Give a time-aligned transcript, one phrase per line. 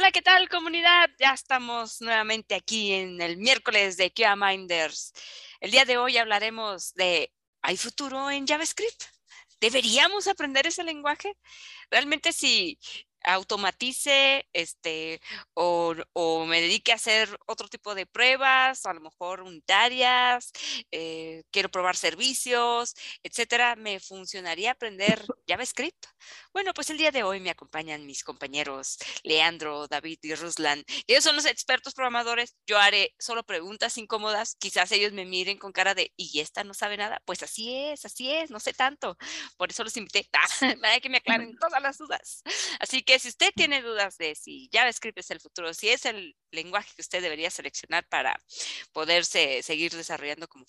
[0.00, 1.10] Hola, ¿qué tal comunidad?
[1.18, 5.12] Ya estamos nuevamente aquí en el miércoles de QA Minders.
[5.60, 7.30] El día de hoy hablaremos de
[7.60, 9.02] ¿hay futuro en JavaScript?
[9.60, 11.36] ¿Deberíamos aprender ese lenguaje?
[11.90, 12.78] Realmente si
[13.22, 15.20] automatice este,
[15.54, 20.52] o, o, me dedique a hacer otro tipo de pruebas, a lo mejor unitarias,
[20.90, 26.06] eh, quiero probar servicios, etcétera, me funcionaría aprender JavaScript.
[26.52, 30.84] Bueno, pues el día de hoy me acompañan mis compañeros Leandro, David y Ruslan.
[31.06, 32.56] Ellos son los expertos programadores.
[32.66, 34.56] Yo haré solo preguntas incómodas.
[34.56, 37.22] Quizás ellos me miren con cara de, ¿y esta no sabe nada?
[37.24, 39.16] Pues así es, así es, no sé tanto.
[39.56, 40.28] Por eso los invité
[40.80, 42.42] para que me aclaren todas las dudas.
[42.78, 46.36] Así que si usted tiene dudas de si JavaScript es el futuro, si es el
[46.50, 48.40] lenguaje que usted debería seleccionar para
[48.92, 50.64] poderse seguir desarrollando como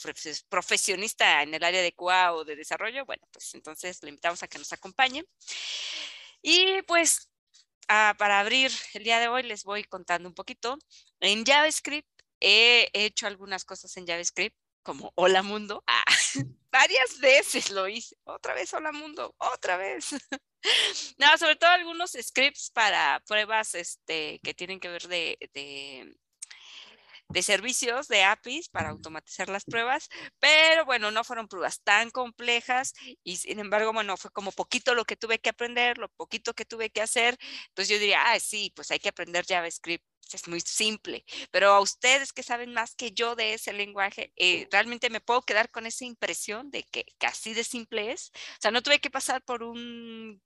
[0.49, 4.47] profesionista en el área de QA o de desarrollo, bueno, pues entonces le invitamos a
[4.47, 5.23] que nos acompañe.
[6.41, 7.29] Y pues
[7.87, 10.77] ah, para abrir el día de hoy les voy contando un poquito.
[11.19, 15.83] En JavaScript he hecho algunas cosas en JavaScript como hola mundo.
[15.87, 16.03] Ah,
[16.71, 18.15] varias veces lo hice.
[18.23, 20.09] Otra vez hola mundo, otra vez.
[21.17, 26.15] No, sobre todo algunos scripts para pruebas este, que tienen que ver de, de,
[27.29, 32.93] de, servicios, de APIs, para automatizar las pruebas, pero bueno, no fueron pruebas tan complejas
[33.23, 36.65] y sin embargo, bueno, fue como poquito lo que tuve que aprender, lo poquito que
[36.65, 37.39] tuve que hacer.
[37.69, 41.81] Entonces yo diría, ah, sí, pues hay que aprender JavaScript es muy simple, pero a
[41.81, 45.85] ustedes que saben más que yo de ese lenguaje, eh, realmente me puedo quedar con
[45.85, 48.31] esa impresión de que casi de simple es.
[48.33, 50.41] O sea, no tuve que pasar por un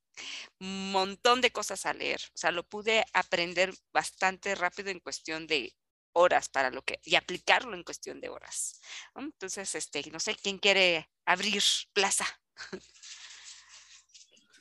[0.60, 2.22] montón de cosas a leer.
[2.34, 5.74] O sea, lo pude aprender bastante rápido en cuestión de
[6.14, 8.82] horas para lo que y aplicarlo en cuestión de horas.
[9.16, 11.62] Entonces, este, no sé quién quiere abrir
[11.94, 12.26] plaza.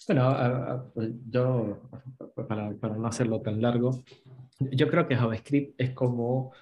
[0.06, 1.80] Bueno, pues yo,
[2.46, 4.04] para, para, no hacerlo tan largo,
[4.72, 6.52] yo creo que JavaScript es como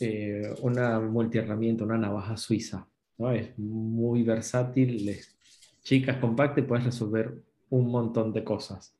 [0.00, 2.88] eh, una multiherramienta, una navaja suiza.
[3.18, 3.30] ¿no?
[3.32, 5.36] Es muy versátil, es
[5.82, 7.34] chica, es compacta y puedes resolver
[7.70, 8.96] un montón de cosas.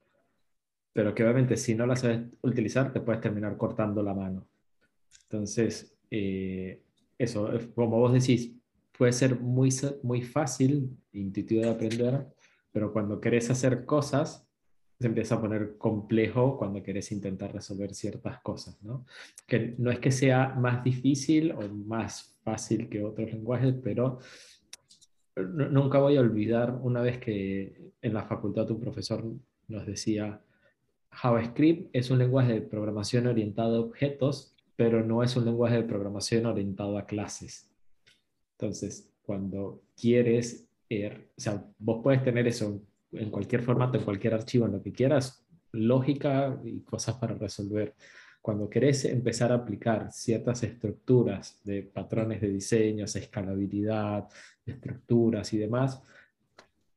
[0.93, 4.47] Pero que obviamente si no la sabes utilizar, te puedes terminar cortando la mano.
[5.25, 6.83] Entonces, eh,
[7.19, 8.53] eso, como vos decís,
[8.97, 9.71] puede ser muy,
[10.03, 12.27] muy fácil, intuitivo de aprender,
[12.71, 14.47] pero cuando querés hacer cosas,
[15.03, 19.05] se empieza a poner complejo cuando querés intentar resolver ciertas cosas, ¿no?
[19.47, 24.21] Que no es que sea más difícil o más fácil que otros lenguajes, pero
[25.37, 29.25] nunca voy a olvidar una vez que en la facultad un profesor
[29.69, 30.41] nos decía,
[31.11, 35.83] JavaScript es un lenguaje de programación orientado a objetos, pero no es un lenguaje de
[35.85, 37.71] programación orientado a clases.
[38.53, 42.81] Entonces, cuando quieres, er, o sea, vos puedes tener eso
[43.13, 47.95] en cualquier formato, en cualquier archivo, en lo que quieras, lógica y cosas para resolver.
[48.41, 54.29] Cuando querés empezar a aplicar ciertas estructuras de patrones de diseños, escalabilidad,
[54.67, 56.03] estructuras y demás,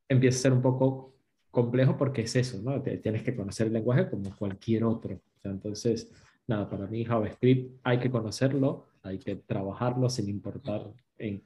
[0.08, 1.14] empieza a ser un poco
[1.50, 2.82] complejo porque es eso, ¿no?
[2.82, 5.20] tienes que conocer el lenguaje como cualquier otro.
[5.42, 6.10] entonces,
[6.46, 11.42] nada, para mí JavaScript hay que conocerlo, hay que trabajarlo sin importar en,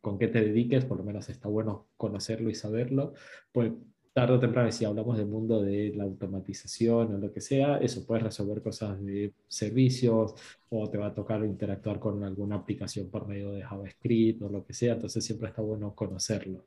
[0.00, 3.14] con qué te dediques, por lo menos está bueno conocerlo y saberlo.
[3.52, 3.72] Pues
[4.14, 8.06] tarde o temprano, si hablamos del mundo de la automatización o lo que sea, eso
[8.06, 10.34] puedes resolver cosas de servicios
[10.70, 14.64] o te va a tocar interactuar con alguna aplicación por medio de JavaScript o lo
[14.64, 16.64] que sea, entonces siempre está bueno conocerlo.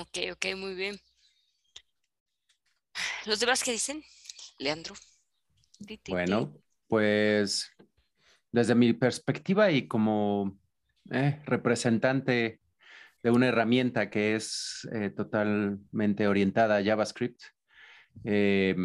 [0.00, 0.98] Ok, ok, muy bien.
[3.24, 4.02] ¿Los demás qué dicen?
[4.58, 4.94] Leandro.
[6.08, 6.52] Bueno,
[6.88, 7.70] pues
[8.50, 10.58] desde mi perspectiva y como
[11.10, 12.61] eh, representante
[13.22, 17.40] de una herramienta que es eh, totalmente orientada a JavaScript.
[18.24, 18.76] Eh,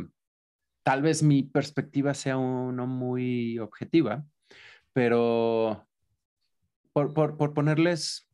[0.83, 4.25] tal vez mi perspectiva sea no muy objetiva,
[4.93, 5.87] pero
[6.93, 8.29] por, por, ponerles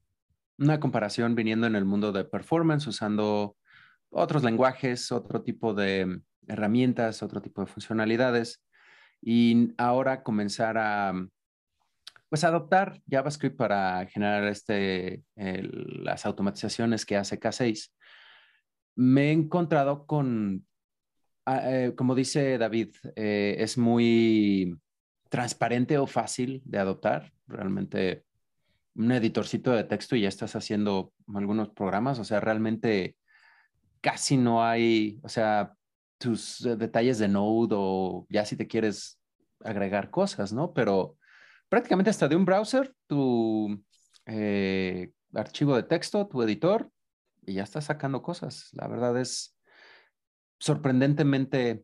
[0.58, 3.58] una comparación viniendo en el mundo de performance, usando
[4.10, 8.64] otros lenguajes, otro tipo de herramientas, otro tipo de funcionalidades,
[9.22, 11.14] y ahora comenzar a
[12.34, 17.92] pues adoptar JavaScript para generar este, las automatizaciones que hace K6.
[18.96, 20.66] Me he encontrado con,
[21.46, 24.76] ah, eh, como dice David, eh, es muy
[25.30, 27.32] transparente o fácil de adoptar.
[27.46, 28.26] Realmente
[28.96, 33.16] un editorcito de texto y ya estás haciendo algunos programas, o sea, realmente
[34.02, 35.76] casi no hay, o sea,
[36.18, 39.20] tus eh, detalles de Node o ya si te quieres
[39.64, 40.74] agregar cosas, ¿no?
[40.74, 41.20] Pero
[41.74, 43.84] prácticamente hasta de un browser, tu
[44.28, 46.92] eh, archivo de texto, tu editor,
[47.42, 48.70] y ya estás sacando cosas.
[48.74, 49.58] La verdad es
[50.60, 51.84] sorprendentemente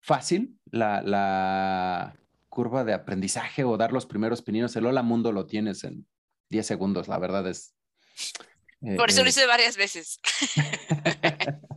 [0.00, 2.16] fácil la,
[2.48, 4.74] curva de aprendizaje o dar los primeros pininos.
[4.76, 6.06] El Hola Mundo lo tienes en
[6.48, 7.74] 10 segundos, la verdad es.
[8.80, 10.20] Eh, Por eso lo eh, hice varias veces.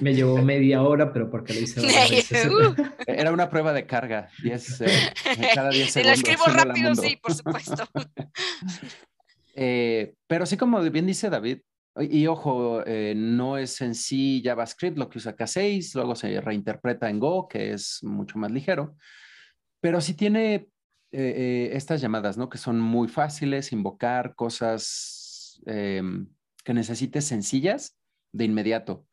[0.00, 1.80] Me, llevó media hora, pero porque lo hice.
[2.48, 2.74] Uh.
[3.06, 4.28] Era una prueba de carga.
[4.42, 5.12] Diez, eh,
[5.54, 6.18] cada 10 segundos.
[6.18, 7.88] Y lo escribo rápido, sí, por supuesto.
[10.26, 11.58] pero sí, como bien dice David,
[12.00, 17.08] y ojo, eh, no es en sí JavaScript lo que usa K6, luego se reinterpreta
[17.08, 18.96] en Go, que es mucho más ligero,
[19.80, 20.68] pero sí tiene eh,
[21.12, 22.48] eh, estas llamadas, ¿no?
[22.48, 26.26] Que son muy fáciles, invocar cosas em,
[26.64, 27.96] que necesites sencillas
[28.32, 29.06] de inmediato.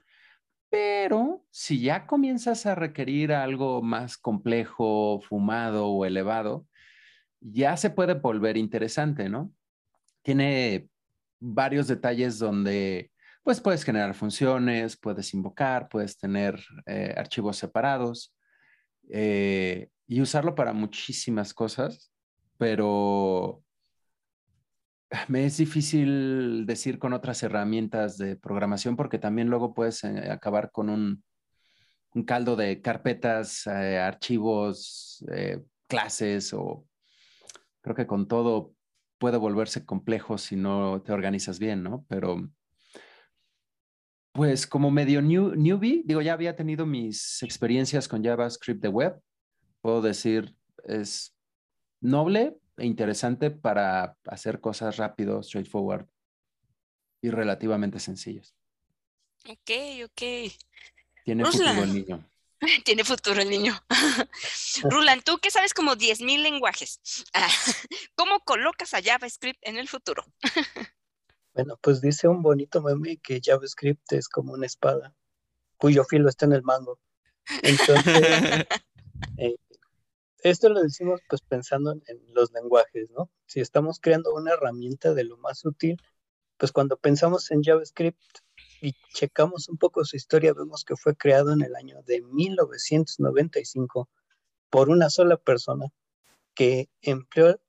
[0.71, 6.65] Pero si ya comienzas a requerir algo más complejo, fumado o elevado,
[7.41, 9.51] ya se puede volver interesante, ¿no?
[10.21, 10.87] Tiene
[11.41, 13.11] varios detalles donde
[13.43, 18.33] pues puedes generar funciones, puedes invocar, puedes tener eh, archivos separados
[19.09, 22.13] eh, y usarlo para muchísimas cosas,
[22.57, 23.61] pero
[25.27, 30.71] me es difícil decir con otras herramientas de programación porque también luego puedes eh, acabar
[30.71, 31.23] con un,
[32.25, 35.23] caldo de carpetas, archivos,
[35.87, 36.85] clases o
[37.81, 38.73] creo que con todo
[39.17, 42.05] puede volverse complejo si no te organizas bien, ¿no?
[42.07, 42.49] Pero,
[44.31, 49.21] pues como medio newbie, digo, ya había tenido mis experiencias con JavaScript de web.
[49.81, 50.55] Puedo decir,
[50.85, 51.35] es
[51.99, 56.07] noble interesante para hacer cosas rápido, straightforward
[57.21, 58.55] y relativamente sencillas.
[59.47, 59.71] Ok,
[60.05, 60.51] ok.
[61.23, 62.29] Tiene futuro el niño.
[62.85, 63.73] Tiene futuro el niño.
[64.83, 66.99] Rulan, tú que sabes como 10.000 lenguajes,
[68.15, 70.23] ¿cómo colocas a JavaScript en el futuro?
[71.53, 75.15] bueno, pues dice un bonito meme que JavaScript es como una espada
[75.77, 76.99] cuyo filo está en el mango.
[77.63, 78.67] Entonces,
[79.37, 79.55] eh,
[80.43, 83.29] esto lo decimos pues pensando en los lenguajes, ¿no?
[83.45, 85.97] Si estamos creando una herramienta de lo más útil,
[86.57, 88.21] pues cuando pensamos en JavaScript,
[88.81, 94.09] y checamos un poco su historia, vemos que fue creado en el año de 1995
[94.69, 95.85] por una sola persona
[96.55, 97.59] que empleó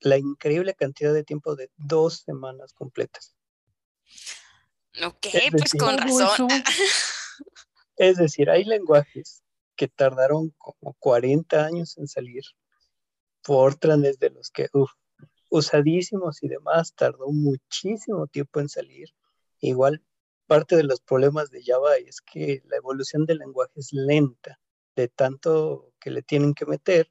[0.00, 3.34] la increíble cantidad de tiempo de dos semanas completas.
[5.04, 6.48] Ok, pues con razón.
[7.96, 9.42] Es decir, hay lenguajes
[9.78, 12.42] que tardaron como 40 años en salir.
[13.44, 14.68] Fortran es de los que,
[15.50, 19.08] usadísimos y demás, tardó muchísimo tiempo en salir.
[19.60, 20.02] Igual
[20.48, 24.58] parte de los problemas de Java es que la evolución del lenguaje es lenta,
[24.96, 27.08] de tanto que le tienen que meter,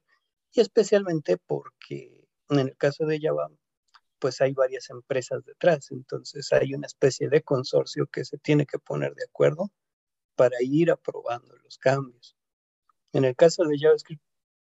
[0.52, 3.50] y especialmente porque en el caso de Java,
[4.18, 8.78] pues hay varias empresas detrás, entonces hay una especie de consorcio que se tiene que
[8.78, 9.70] poner de acuerdo
[10.34, 12.37] para ir aprobando los cambios.
[13.12, 14.22] En el caso de JavaScript,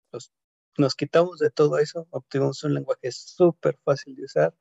[0.09, 0.31] pues,
[0.77, 4.55] nos quitamos de todo eso, obtuvimos un lenguaje súper fácil de usar,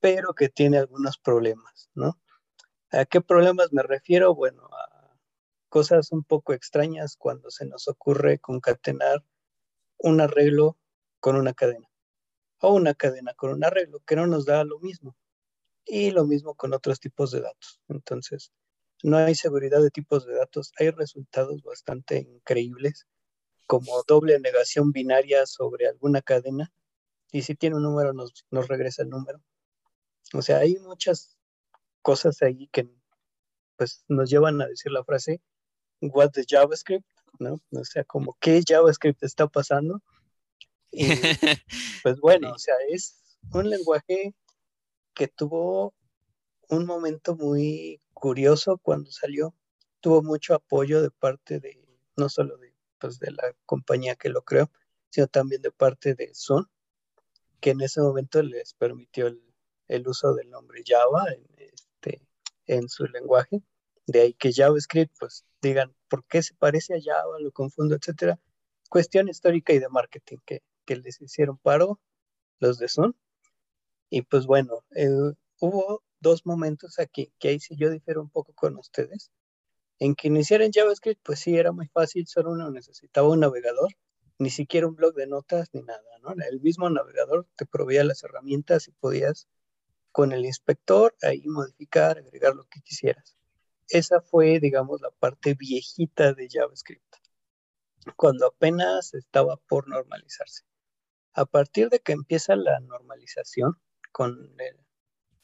[0.00, 2.20] pero que tiene algunos problemas, ¿no?
[2.90, 4.34] ¿A qué problemas me refiero?
[4.34, 5.18] Bueno, a
[5.68, 9.24] cosas un poco extrañas cuando se nos ocurre concatenar
[9.98, 10.78] un arreglo
[11.18, 11.90] con una cadena
[12.60, 15.16] o una cadena con un arreglo que no nos da lo mismo
[15.84, 17.80] y lo mismo con otros tipos de datos.
[17.88, 18.52] Entonces,
[19.04, 23.06] no hay seguridad de tipos de datos, hay resultados bastante increíbles
[23.66, 26.72] como doble negación binaria sobre alguna cadena
[27.30, 29.42] y si tiene un número nos, nos regresa el número.
[30.32, 31.36] O sea, hay muchas
[32.00, 32.88] cosas ahí que
[33.76, 35.42] pues nos llevan a decir la frase,
[36.00, 37.06] what the JavaScript,
[37.38, 37.60] ¿no?
[37.72, 40.00] O sea, como qué JavaScript está pasando.
[40.90, 41.08] Y
[42.02, 43.20] pues bueno, o sea, es
[43.52, 44.34] un lenguaje
[45.12, 45.92] que tuvo
[46.70, 49.54] un momento muy curioso cuando salió.
[50.00, 51.78] Tuvo mucho apoyo de parte de,
[52.16, 54.70] no solo de, pues, de la compañía que lo creó,
[55.10, 56.66] sino también de parte de Sun,
[57.60, 62.26] que en ese momento les permitió el, uso del nombre Java en,
[62.66, 63.60] en su lenguaje.
[64.06, 67.38] De ahí que JavaScript, pues digan, ¿por qué se parece a Java?
[67.40, 68.40] Lo confundo, etcétera.
[68.88, 72.00] Cuestión histórica y de marketing que, que les hicieron paro
[72.58, 73.14] los de Sun.
[74.08, 75.10] Y pues bueno, eh,
[75.60, 79.30] hubo dos momentos aquí que ahí sí yo difiero un poco con ustedes.
[80.00, 83.90] En que iniciar en JavaScript, pues sí, era muy fácil, solo uno necesitaba un navegador,
[84.38, 86.32] ni siquiera un blog de notas ni nada, ¿no?
[86.50, 89.46] El mismo navegador te proveía las herramientas y podías
[90.10, 93.36] con el inspector, ahí modificar, agregar lo que quisieras.
[93.88, 97.16] Esa fue, digamos, la parte viejita de JavaScript,
[98.16, 100.64] cuando apenas estaba por normalizarse.
[101.34, 103.74] A partir de que empieza la normalización
[104.12, 104.84] con el,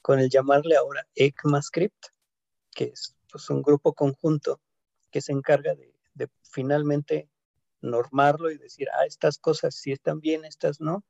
[0.02, 2.06] con el llamarle ahora ECMAScript,
[2.74, 4.60] que es pues, un grupo conjunto
[5.10, 7.28] que se encarga de, de finalmente
[7.80, 11.04] normarlo y decir, ah, estas cosas sí están bien, estas no.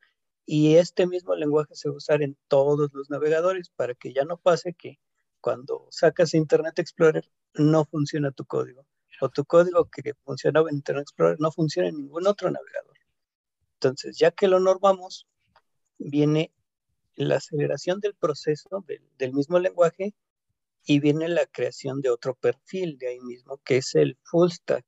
[0.46, 4.24] Y este mismo lenguaje se va a usar en todos los navegadores para que ya
[4.24, 4.98] no pase que
[5.40, 8.86] cuando sacas Internet Explorer no funciona tu código
[9.20, 12.96] o tu código que funcionaba en Internet Explorer no funciona en ningún otro navegador.
[13.74, 15.26] Entonces, ya que lo normamos,
[15.98, 16.52] viene
[17.24, 18.84] la aceleración del proceso
[19.18, 20.14] del, mismo lenguaje
[20.84, 24.86] y viene la creación de otro perfil de ahí mismo, que es el full stack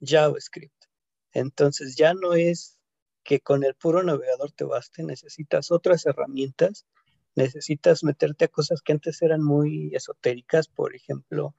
[0.00, 0.84] JavaScript.
[1.32, 2.78] Entonces ya no es
[3.24, 6.86] que con el puro navegador te baste, necesitas otras herramientas,
[7.34, 11.54] necesitas meterte a cosas que antes eran muy esotéricas, por ejemplo,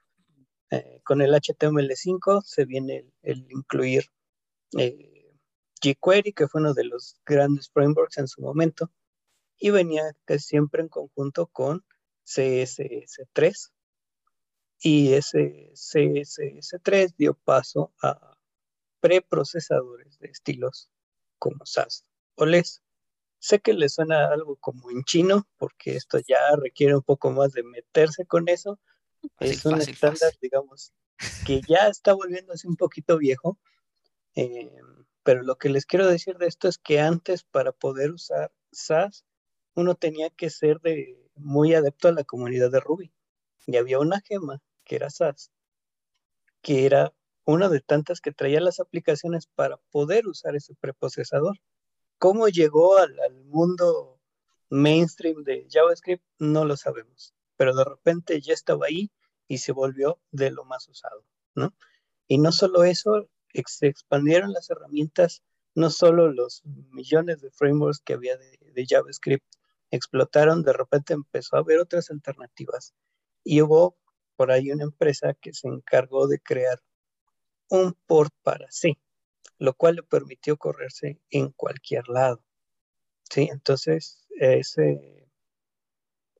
[0.70, 4.06] eh, con el HTML5 se viene el, incluir
[4.78, 5.34] eh,
[5.82, 8.92] jQuery, que fue uno de los grandes frameworks en su momento,
[9.60, 10.04] y venía
[10.38, 11.84] siempre en conjunto con
[12.26, 13.72] CSS3.
[14.80, 18.38] Y ese CSS3 dio paso a
[19.00, 20.90] preprocesadores de estilos
[21.40, 22.84] como SAS o LES.
[23.40, 27.54] Sé que le suena algo como en chino, porque esto ya requiere un poco más
[27.54, 28.80] de meterse con eso.
[29.40, 30.94] es un estándar, digamos,
[31.46, 33.60] que ya está volviéndose un poquito viejo.
[34.36, 34.72] Eh,
[35.24, 39.26] pero lo que les quiero decir de esto es que antes para poder usar SAS
[39.78, 40.82] uno tenía que ser
[41.36, 43.14] muy adepto a la comunidad de Ruby.
[43.68, 45.52] Y había una gema que era SAS,
[46.64, 47.14] que era
[47.46, 51.60] una de tantas que traía las aplicaciones para poder usar ese preprocesador.
[52.18, 53.16] ¿Cómo llegó al,
[53.46, 54.20] mundo
[54.72, 56.26] mainstream de JavaScript?
[56.40, 59.12] No lo sabemos, pero de repente ya estaba ahí
[59.48, 61.72] y se volvió de lo más usado, ¿no?
[62.28, 63.30] Y no solo eso,
[63.68, 65.44] se expandieron las herramientas,
[65.76, 69.46] no solo los millones de frameworks que había de JavaScript
[69.92, 72.94] explotaron, de repente empezó a haber otras alternativas
[73.44, 73.98] y hubo
[74.36, 76.82] por ahí una empresa que se encargó de crear
[77.70, 78.98] un port para sí,
[79.58, 82.44] lo cual le permitió correrse en cualquier lado.
[83.30, 83.50] ¿sí?
[83.52, 85.28] Entonces, ese,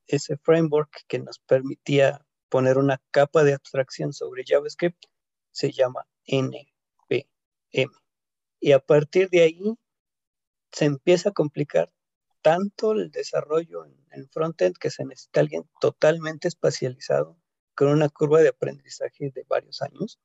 [0.08, 5.04] ese framework que nos permitía poner una capa de abstracción sobre JavaScript
[5.52, 7.92] se llama NPM.
[8.60, 9.60] Y a partir de ahí
[10.72, 11.92] se empieza a complicar
[12.48, 17.38] tanto el desarrollo en, frontend que se necesita alguien totalmente espacializado
[17.76, 20.18] con una curva de aprendizaje de varios años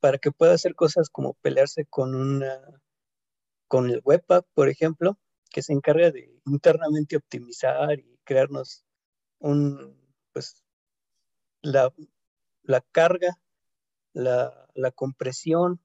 [0.00, 2.58] para que pueda hacer cosas como pelearse con una
[3.68, 5.16] con el webpack, por ejemplo,
[5.48, 8.84] que se encarga de internamente optimizar y crearnos
[9.38, 9.96] un
[10.32, 10.64] pues
[11.62, 11.92] la,
[12.90, 13.38] carga,
[14.12, 15.80] la, compresión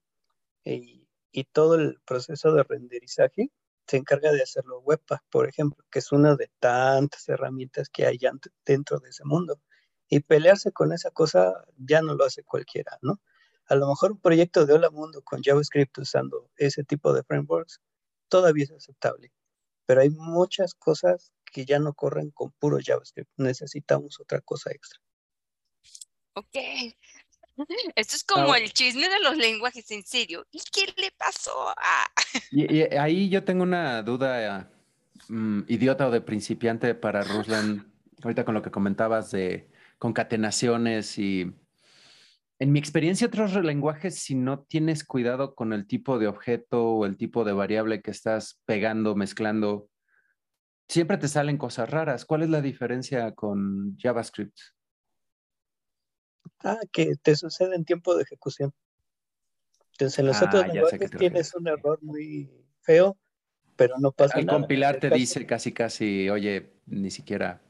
[0.64, 3.52] y, y todo el proceso de renderizaje
[3.88, 8.20] se encarga de hacerlo Webpack, por ejemplo, que es una de tantas herramientas que hay
[8.66, 9.62] dentro de ese mundo.
[10.08, 13.20] Y pelearse con esa cosa ya no lo hace cualquiera, ¿no?
[13.68, 17.82] A lo mejor un proyecto de Hola Mundo con JavaScript usando ese tipo de frameworks
[18.28, 19.32] todavía es aceptable,
[19.86, 23.32] pero hay muchas cosas que ya no corren con puro JavaScript.
[23.38, 25.00] Necesitamos otra cosa extra.
[26.34, 26.58] Ok,
[27.96, 30.46] esto es como el chisme de los lenguajes en serio.
[30.52, 32.08] ¿Y qué le pasó a...?
[32.52, 34.70] y, ahí yo tengo una duda
[35.30, 37.92] mm, idiota o de principiante para Ruslan,
[38.24, 41.54] ahorita con lo que comentabas de concatenaciones y...
[42.58, 47.06] En mi experiencia, otros lenguajes, si no tienes cuidado con el tipo de objeto o
[47.06, 49.90] el tipo de variable que estás pegando, mezclando,
[50.88, 52.24] siempre te salen cosas raras.
[52.24, 54.58] ¿Cuál es la diferencia con JavaScript?
[56.64, 58.74] Ah, que te sucede en tiempo de ejecución.
[59.92, 63.18] Entonces, en los otros ah, lenguajes tienes un error muy feo,
[63.76, 64.54] pero no pasa nada.
[64.54, 67.62] Al compilar te dice casi, casi, oye, ni siquiera.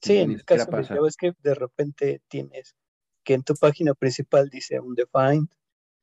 [0.00, 2.76] Sí, en el caso de JavaScript, de repente tienes
[3.24, 5.48] que en tu página principal dice undefined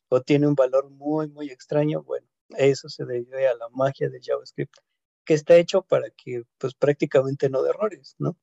[0.09, 2.03] o tiene un valor muy, muy extraño.
[2.03, 4.75] Bueno, eso se debe a la magia de JavaScript,
[5.23, 8.37] que está hecho para que, pues, prácticamente no de errores, ¿no?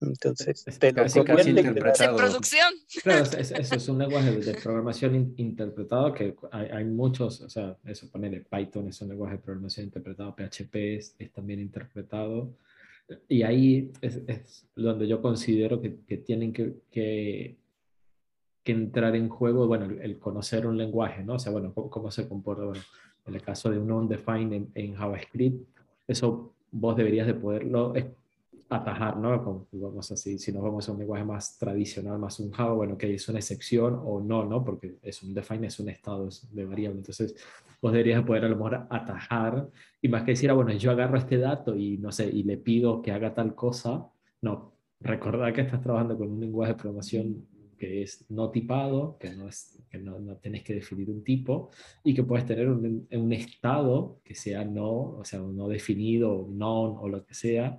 [0.00, 2.16] Entonces, te lo casi, casi interpretado.
[2.16, 2.72] producción.
[3.02, 8.30] Claro, eso es un lenguaje de programación interpretado que hay, muchos, o sea, eso pone
[8.30, 12.54] de Python es un lenguaje de programación interpretado, PHP es, también interpretado.
[13.28, 17.56] Y ahí es, es donde yo considero que, que tienen que, que,
[18.62, 21.34] que, entrar en juego, bueno, el, conocer un lenguaje, ¿no?
[21.34, 22.82] O sea, bueno, cómo, se comporta, bueno,
[23.26, 25.66] en el caso de un undefined en, en JavaScript,
[26.06, 27.94] eso vos deberías de poderlo
[28.68, 29.66] atajar, ¿no?
[29.72, 33.14] Vamos así, si nos vamos a un lenguaje más tradicional, más un Java, bueno, que
[33.14, 34.64] es una excepción o no, ¿no?
[34.64, 36.98] Porque es un define, es un estado de variable.
[36.98, 37.34] Entonces,
[37.80, 39.68] vos deberías poder a lo mejor atajar
[40.02, 42.58] y más que decir, ah, bueno, yo agarro este dato y no sé, y le
[42.58, 44.06] pido que haga tal cosa,
[44.42, 44.74] no.
[45.00, 47.46] Recordad que estás trabajando con un lenguaje de programación
[47.78, 51.70] que es no tipado, que no, es, que no, no tenés que definir un tipo,
[52.02, 56.98] y que puedes tener un, un estado que sea no, o sea, no definido, non
[56.98, 57.78] o lo que sea,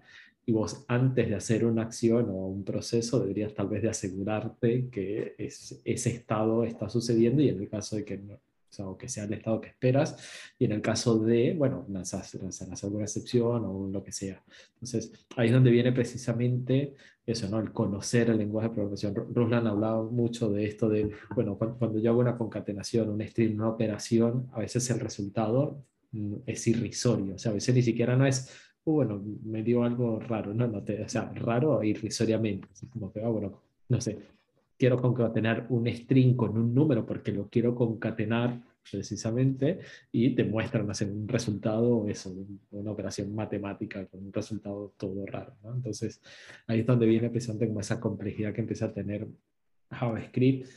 [0.50, 4.90] y vos antes de hacer una acción o un proceso deberías tal vez de asegurarte
[4.90, 8.40] que es, ese estado está sucediendo y en el caso de que no,
[8.80, 10.18] o, que sea el estado que esperas,
[10.58, 14.44] y en el caso de, bueno, lanzas, lanzas alguna excepción o lo que sea.
[14.74, 16.96] Entonces, ahí es donde viene precisamente
[17.28, 17.60] eso, ¿no?
[17.60, 19.14] El conocer el lenguaje de programación.
[19.16, 23.54] Ruslan hablaba mucho de esto de, bueno, cuando, cuando yo hago una concatenación, un string,
[23.54, 28.16] una operación, a veces el resultado mm, es irrisorio, o sea, a veces ni siquiera
[28.16, 28.50] no es
[28.94, 33.22] Bueno, me dio algo raro, no, no te, o sea, raro irrisoriamente, así como que,
[33.22, 34.18] ah, bueno, no sé,
[34.78, 39.80] quiero concatenar un string con un número porque lo quiero concatenar precisamente
[40.12, 42.34] y te muestran un resultado, eso,
[42.72, 45.76] una operación matemática con un resultado todo raro, ¿no?
[45.76, 46.22] Entonces,
[46.68, 49.28] ahí es donde viene precisamente como esa complejidad que empieza a tener
[49.92, 50.68] JavaScript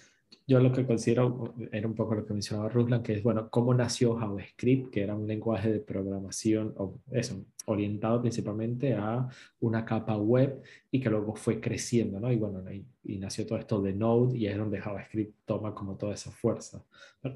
[0.47, 3.75] yo lo que considero era un poco lo que mencionaba Ruslan, que es, bueno, cómo
[3.75, 9.29] nació JavaScript, que era un lenguaje de programación, o eso, orientado principalmente a
[9.61, 12.33] una capa web y que luego fue creciendo, ¿no?
[12.33, 16.15] Y bueno, y, nació todo esto de Node y es donde JavaScript toma como toda
[16.15, 16.85] esa fuerza.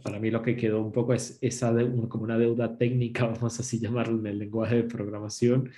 [0.02, 1.72] Para mí lo que quedó un poco es esa
[2.08, 5.70] como una deuda técnica, vamos así llamarlo, en el lenguaje de programación,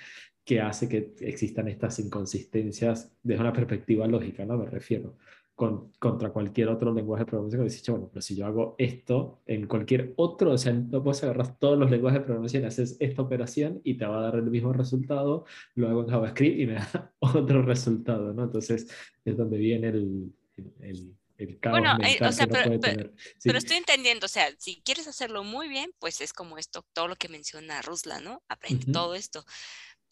[0.43, 4.57] que hace que existan estas inconsistencias desde una perspectiva lógica, ¿no?
[4.57, 5.15] Me refiero
[5.59, 7.61] contra cualquier otro lenguaje de programación.
[7.61, 11.21] Que dice, bueno, pero si yo hago esto en cualquier otro, o sea, no puedes
[11.23, 14.49] agarrar todos los lenguajes de programación, haces esta operación y te va a dar el
[14.49, 18.43] mismo resultado, lo hago en JavaScript y me da otro resultado, ¿no?
[18.43, 18.87] Entonces
[19.25, 20.33] es donde viene el,
[20.79, 25.07] el, el caos bueno, eh, o sea, pero, pero, estoy entendiendo, o sea, si quieres
[25.07, 28.43] hacerlo muy bien, pues es como esto, todo lo que menciona Rusla, ¿no?
[28.47, 29.43] Aprende todo esto.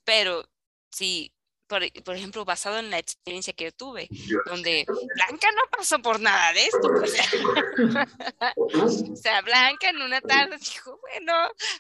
[0.04, 0.44] Pero
[0.92, 1.32] si
[1.68, 4.08] por, por, ejemplo, basado en la experiencia que yo tuve,
[4.46, 6.92] donde Blanca no pasó por nada de esto.
[8.74, 11.34] O sea, Blanca en una tarde dijo, bueno,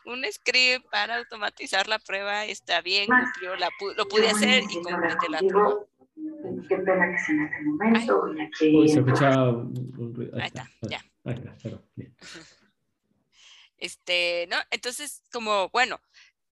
[0.06, 5.30] un script para automatizar la prueba está bien, cumplió, la, lo pude hacer y completé
[5.30, 5.76] la prueba.
[6.68, 8.24] Qué pena que se en este momento.
[8.62, 10.38] Uy, se escucha un ruido.
[10.38, 11.04] Ahí está, ya.
[11.26, 11.84] Ahí está, pero,
[13.78, 14.58] Este, ¿no?
[14.72, 16.00] Entonces, como, bueno,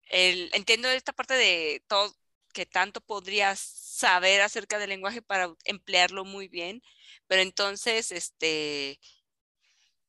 [0.10, 2.14] el, entiendo esta parte de todo,
[2.54, 6.82] que tanto podrías saber acerca del lenguaje para emplearlo muy bien,
[7.28, 9.00] pero entonces, este,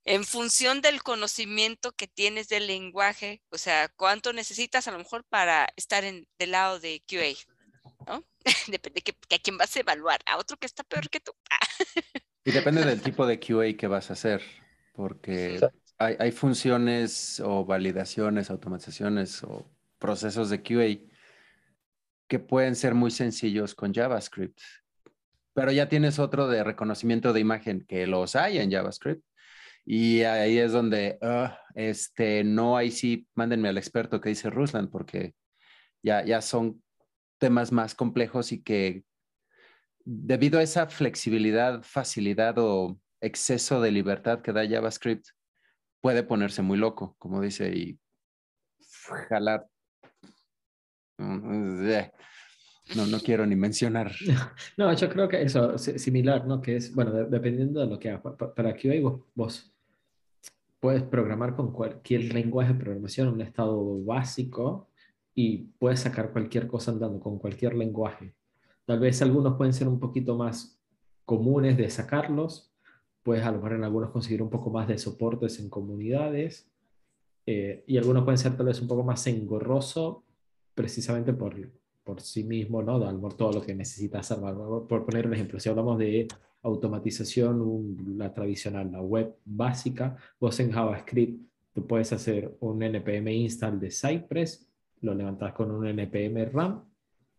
[0.05, 5.25] en función del conocimiento que tienes del lenguaje, o sea, cuánto necesitas a lo mejor
[5.25, 7.35] para estar en, del lado de QA,
[8.07, 8.25] ¿no?
[8.69, 11.33] Depende de, a quién vas a evaluar, a otro que está peor que tú.
[12.45, 14.43] y depende del tipo de QA que vas a hacer,
[14.93, 15.61] porque
[15.99, 19.67] hay, hay funciones o validaciones, automatizaciones o
[19.99, 21.14] procesos de QA
[22.29, 24.59] que pueden ser muy sencillos con JavaScript.
[25.55, 29.25] Pero ya tienes otro de reconocimiento de imagen que los hay en JavaScript.
[29.87, 34.89] Y ahí es donde, ah, este, no, ahí sí, mándenme al experto que dice Ruslan,
[34.89, 35.35] porque
[36.03, 36.83] ya, ya son
[37.39, 39.05] temas más complejos y que
[40.05, 45.29] debido a esa flexibilidad, facilidad o exceso de libertad que da JavaScript,
[46.01, 47.99] puede ponerse muy loco, como dice, y
[49.29, 49.67] jalar
[51.19, 54.13] no, no quiero ni mencionar.
[54.77, 56.61] No, yo creo que eso, similar, ¿no?
[56.61, 58.35] Que es, bueno, dependiendo de lo que hagas.
[58.55, 59.75] Para QA vos, vos
[60.81, 64.91] puedes programar con cualquier lenguaje de programación, un estado básico,
[65.35, 68.35] y puedes sacar cualquier cosa andando con cualquier lenguaje.
[68.85, 70.79] Tal vez algunos pueden ser un poquito más
[71.25, 72.73] comunes de sacarlos,
[73.23, 76.71] puedes a lo mejor en algunos conseguir un poco más de soportes en comunidades,
[77.47, 80.24] eh, y algunos pueden ser tal vez un poco más engorroso,
[80.75, 81.55] precisamente por,
[82.03, 83.21] por sí mismo, ¿no?
[83.21, 84.39] Por todo lo que necesita hacer.
[84.39, 86.29] Por poner un ejemplo, si hablamos de
[86.63, 91.41] automatización, la tradicional, la web básica, vos en JavaScript
[91.75, 94.67] tú puedes hacer un npm install de Cypress,
[95.01, 96.85] lo levantás con un npm RAM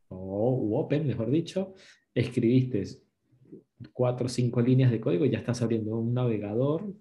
[0.09, 1.73] o open, mejor dicho,
[2.13, 2.83] escribiste
[3.93, 6.93] cuatro o cinco líneas de código y ya estás abriendo un navegador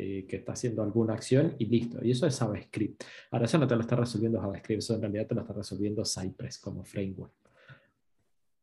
[0.00, 1.98] eh, que está haciendo alguna acción y listo.
[2.04, 3.02] Y eso es JavaScript.
[3.32, 6.04] Ahora eso no te lo está resolviendo JavaScript, eso en realidad te lo está resolviendo
[6.04, 7.32] Cypress como framework.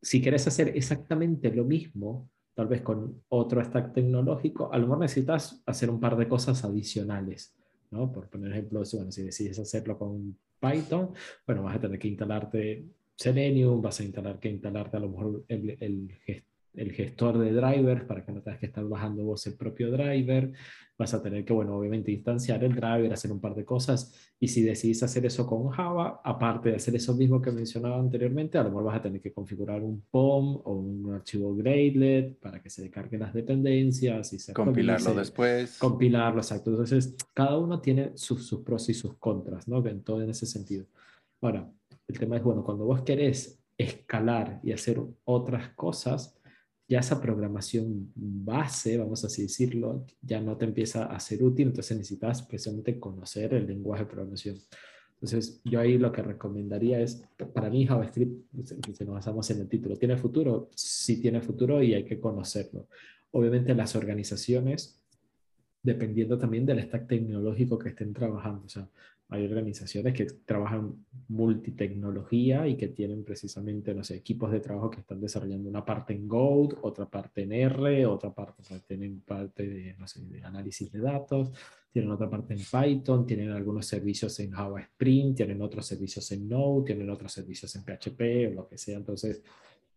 [0.02, 5.00] Si quieres hacer exactamente lo mismo, tal vez con otro stack tecnológico, a lo mejor
[5.00, 7.54] necesitas hacer un par de cosas adicionales.
[7.92, 8.12] ¿no?
[8.12, 11.12] Por poner ejemplo, bueno, si decides hacerlo con Python,
[11.46, 15.44] bueno, vas a tener que instalarte Selenium, vas a instalar que instalarte a lo mejor
[15.50, 16.44] el, el,
[16.78, 20.52] el gestor de drivers para que no tengas que estar bajando vos el propio driver.
[20.98, 24.14] Vas a tener que, bueno, obviamente instanciar el driver, hacer un par de cosas.
[24.40, 28.58] Y si decidís hacer eso con Java, aparte de hacer eso mismo que mencionaba anteriormente,
[28.58, 32.62] a lo mejor vas a tener que configurar un POM o un archivo Gradelet para
[32.62, 35.78] que se descarguen las dependencias y se compilarlo después.
[35.80, 36.70] Compilarlo, exacto.
[36.70, 39.86] Entonces, cada uno tiene sus, sus pros y sus contras, ¿no?
[39.86, 40.86] En todo en ese sentido.
[41.42, 41.70] Ahora,
[42.08, 46.40] el tema es, bueno, cuando vos querés escalar y hacer otras cosas,
[46.88, 51.98] ya esa programación base, vamos así decirlo, ya no te empieza a ser útil, entonces
[51.98, 54.58] necesitas precisamente conocer el lenguaje de programación.
[55.16, 59.68] Entonces, yo ahí lo que recomendaría es, para mí JavaScript, si nos basamos en el
[59.68, 60.70] título, ¿tiene futuro?
[60.76, 62.88] Sí tiene futuro y hay que conocerlo.
[63.32, 65.02] Obviamente las organizaciones,
[65.82, 68.88] dependiendo también del stack tecnológico que estén trabajando, o sea,
[69.30, 75.20] hay organizaciones que trabajan multitecnología y que tienen precisamente, no equipos de trabajo que están
[75.20, 79.68] desarrollando una parte en Go, otra parte en R, otra parte, o sea, tienen parte
[79.68, 79.96] de,
[80.30, 81.52] de análisis de datos,
[81.92, 86.48] tienen otra parte en Python, tienen algunos servicios en Java Spring, tienen otros servicios en
[86.48, 88.98] Node, tienen otros servicios en PHP o lo que sea.
[88.98, 89.42] Entonces,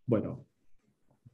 [0.06, 0.46] bueno,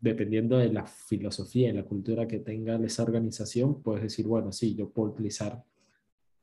[0.00, 4.74] dependiendo de la filosofía y la cultura que tenga esa organización, puedes decir, bueno, sí,
[4.74, 5.64] yo puedo utilizar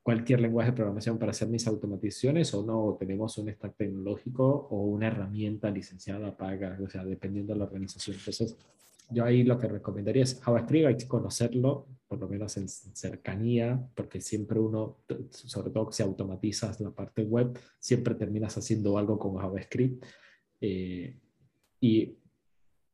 [0.04, 4.86] cualquier lenguaje de programación para hacer mis automatizaciones o no tenemos un stack tecnológico o
[4.86, 8.18] una herramienta licenciada paga, o sea, dependiendo de la organización.
[8.18, 8.58] Entonces,
[9.12, 13.80] yo ahí lo que recomendaría es JavaScript, hay que conocerlo, por lo menos en cercanía,
[13.94, 19.36] porque siempre uno, sobre todo si automatizas la parte web, siempre terminas haciendo algo con
[19.36, 20.04] JavaScript.
[20.62, 21.20] Eh,
[21.80, 22.18] y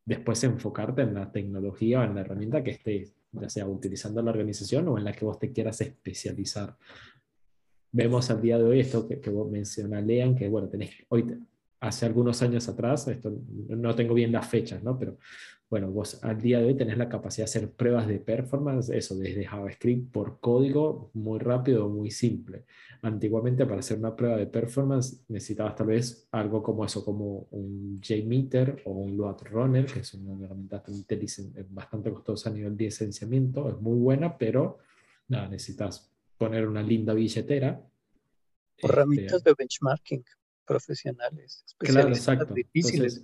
[0.05, 4.31] después enfocarte en la tecnología o en la herramienta que esté ya sea utilizando la
[4.31, 6.75] organización o en la que vos te quieras especializar.
[7.91, 11.25] Vemos al día de hoy esto que, vos mencionas, Lean, que bueno, tenés, hoy,
[11.79, 13.33] hace algunos años atrás, esto
[13.69, 14.97] no tengo bien las fechas, ¿no?
[14.97, 15.17] Pero
[15.69, 19.15] bueno, vos al día de hoy tenés la capacidad de hacer pruebas de performance, eso
[19.17, 22.65] desde JavaScript por código, muy rápido, muy simple.
[23.01, 27.99] Antiguamente para hacer una prueba de performance necesitabas tal vez algo como eso, como un
[27.99, 30.81] JMeter o un Load Runner, que es una herramienta
[31.69, 34.77] bastante costosa a nivel de licenciamiento, es muy buena, pero
[35.27, 37.85] nada, necesitas poner una linda billetera.
[38.77, 40.23] Herramientas este, de benchmarking
[40.65, 41.65] profesionales.
[41.77, 42.53] Claro, exacto.
[42.53, 43.23] Difíciles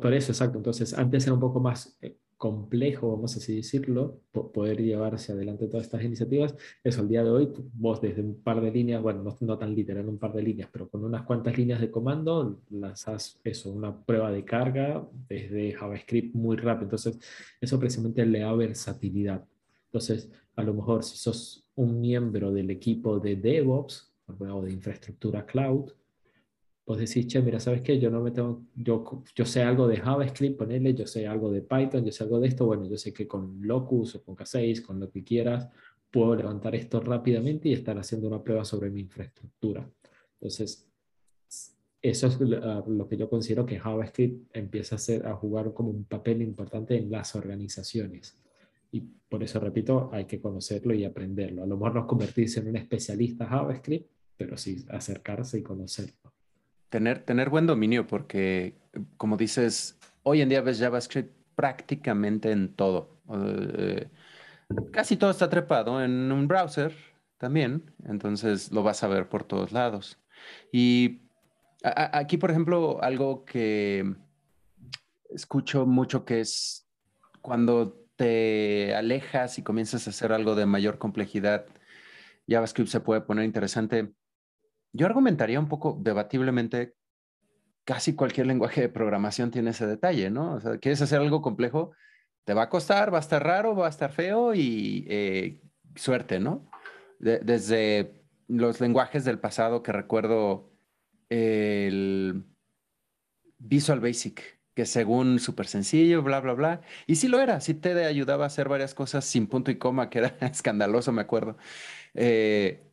[0.00, 0.58] por eso, exacto.
[0.58, 5.68] Entonces, antes era un poco más eh, complejo, vamos a así decirlo, poder llevarse adelante
[5.68, 6.54] todas estas iniciativas.
[6.82, 9.74] Eso, al día de hoy, vos desde un par de líneas, bueno, no, no, tan
[9.74, 13.96] literal, un par de líneas, pero con unas cuantas líneas de comando, lanzas eso, una
[14.04, 16.86] prueba de carga desde JavaScript muy rápido.
[16.86, 17.18] Entonces,
[17.60, 19.44] eso precisamente le da versatilidad.
[19.86, 25.46] Entonces, a lo mejor si sos un miembro del equipo de DevOps o de infraestructura
[25.46, 25.92] cloud,
[26.92, 27.98] vos decís, che, mira, ¿sabes qué?
[27.98, 31.62] Yo no me tengo, yo, yo sé algo de JavaScript, ponerle, yo sé algo de
[31.62, 34.82] Python, yo sé algo de esto, bueno, yo sé que con Locus o con K6,
[34.82, 35.70] con lo que quieras,
[36.10, 39.88] puedo levantar esto rápidamente y estar haciendo una prueba sobre mi infraestructura.
[40.34, 40.86] Entonces,
[42.02, 46.04] eso es lo que yo considero que JavaScript empieza a, ser, a jugar como un
[46.04, 48.38] papel importante en las organizaciones.
[48.90, 51.62] Y por eso, repito, hay que conocerlo y aprenderlo.
[51.62, 56.31] A lo mejor no convertirse en un especialista JavaScript, pero sí acercarse y conocerlo
[56.92, 58.74] tener, tener buen dominio porque,
[59.16, 63.16] como dices, hoy en día ves JavaScript prácticamente en todo.
[63.32, 64.08] Eh,
[64.92, 66.94] casi todo está trepado en un browser
[67.38, 70.18] también, entonces lo vas a ver por todos lados.
[70.70, 71.22] Y
[71.82, 74.14] aquí, por ejemplo, algo que
[75.30, 76.86] escucho mucho que es
[77.40, 81.64] cuando te alejas y comienzas a hacer algo de mayor complejidad,
[82.46, 84.12] JavaScript se puede poner interesante
[84.92, 86.94] yo argumentaría un poco debatiblemente,
[87.84, 90.54] casi cualquier lenguaje de programación tiene ese detalle, ¿no?
[90.54, 91.92] O sea, quieres hacer algo complejo,
[92.44, 95.60] te va a costar, va a estar raro, va a estar feo y eh,
[95.94, 96.68] suerte, ¿no?
[97.22, 100.72] desde los lenguajes del pasado que recuerdo
[101.28, 102.44] el
[103.58, 106.80] Visual Basic, que según súper sencillo, bla, bla, bla.
[107.06, 110.10] Y sí lo era, sí te ayudaba a hacer varias cosas sin punto y coma,
[110.10, 111.56] que era escandaloso, me acuerdo.
[112.14, 112.91] Eh,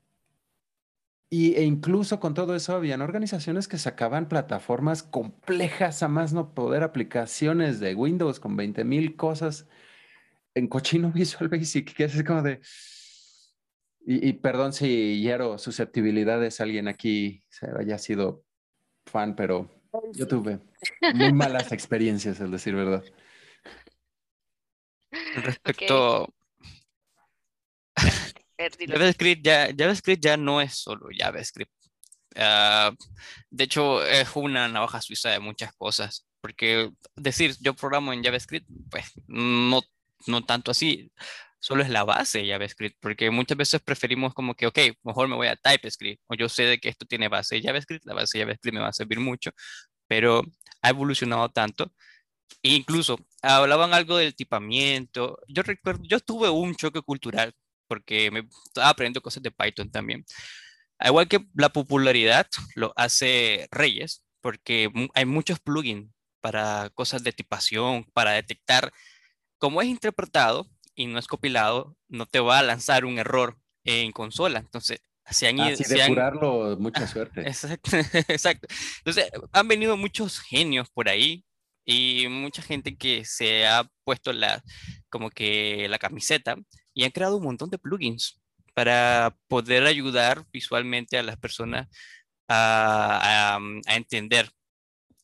[1.29, 6.55] y, e incluso con todo eso, habían organizaciones que sacaban plataformas complejas a más no
[6.55, 9.67] poder, aplicaciones de Windows con 20 mil cosas
[10.55, 12.61] en cochino Visual Basic, que es como de...
[14.11, 18.43] Y, perdón si hiero susceptibilidades, alguien aquí se haya sido
[19.05, 19.69] fan, pero
[20.13, 20.59] yo tuve
[21.13, 23.03] muy malas experiencias, al decir verdad.
[25.43, 26.33] Respecto,
[28.59, 31.71] JavaScript ya, JavaScript ya no es solo JavaScript.
[32.35, 32.91] Ah,
[33.49, 38.67] de hecho, es una navaja suiza de muchas cosas, porque decir yo programo en JavaScript,
[38.91, 39.81] pues no,
[40.27, 41.11] no tanto así,
[41.59, 45.35] solo es la base de JavaScript, porque muchas veces preferimos como que, ok, mejor me
[45.35, 48.75] voy a TypeScript, o yo sé de que esto tiene base JavaScript, la base JavaScript
[48.75, 49.51] me va a servir mucho,
[50.07, 50.43] pero
[50.81, 51.93] ha evolucionado tanto.
[52.63, 55.39] E incluso hablaban algo del tipamiento.
[55.47, 57.53] Yo recuerdo, yo tuve un choque cultural
[57.89, 60.23] porque me estaba aprendiendo cosas de Python también.
[61.03, 68.05] Igual que la popularidad lo hace Reyes, porque hay muchos plugins para cosas de tipación,
[68.13, 68.93] para detectar
[69.57, 74.11] cómo es interpretado y no es compilado, no te va a lanzar un error en
[74.11, 74.59] consola.
[74.59, 74.99] Entonces,
[75.29, 75.67] se han ido.
[75.67, 77.41] Así depurarlo, mucha suerte.
[77.41, 77.91] Exacto,
[78.27, 78.67] exacto.
[78.99, 81.43] Entonces, han venido muchos genios por ahí
[81.85, 84.63] y mucha gente que se ha puesto la,
[85.09, 86.55] como que la camiseta
[86.93, 88.39] y han creado un montón de plugins
[88.73, 91.87] para poder ayudar visualmente a las personas
[92.47, 94.49] a, a, entender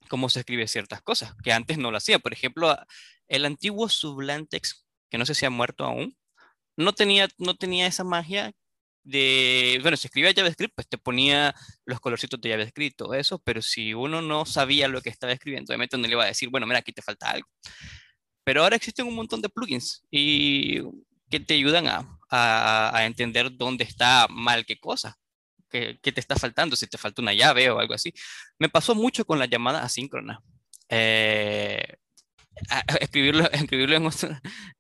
[0.10, 2.20] cómo se escribe ciertas cosas, que antes no lo hacía.
[2.20, 2.76] Por ejemplo,
[3.28, 6.18] el antiguo Sublantex, que no sé si ha muerto aún,
[6.78, 8.54] no tenía, no tenía esa magia
[9.04, 13.94] de, bueno, si escribía JavaScript, pues te ponía los colorcitos de JavaScript, eso, pero si
[13.94, 16.80] uno no sabía lo que estaba escribiendo, obviamente no le iba a decir, bueno, mira,
[16.80, 17.48] aquí te falta algo.
[18.44, 20.82] Pero ahora existen un montón de plugins y
[21.30, 25.18] que te ayudan a, a, entender dónde está mal qué cosa,
[25.70, 28.14] qué, qué, te está faltando, si te falta una llave o algo así.
[28.60, 30.42] Me pasó mucho con la llamada asíncrona.
[30.90, 31.98] Eh,
[33.00, 34.10] escribirlo, escribirlo en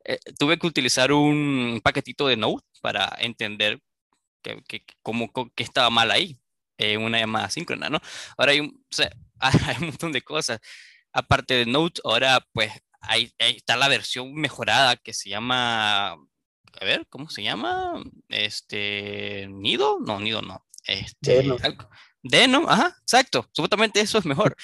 [0.06, 3.80] eh, tuve que utilizar un paquetito de Node para entender
[4.42, 6.40] que, que, cómo, que estaba mal ahí
[6.78, 8.00] en una llamada síncrona, ¿no?
[8.38, 8.86] Ahora hay un,
[9.40, 10.60] hay un montón de cosas.
[11.12, 16.18] Aparte de Node, ahora pues ahí, está la versión mejorada que se llama,
[16.80, 18.04] a ver, ¿cómo se llama?
[18.30, 20.66] Este, Nido, no, Nido no.
[20.86, 21.44] Este,
[22.22, 22.68] Denom.
[22.68, 24.56] ajá, exacto, supuestamente eso es mejor.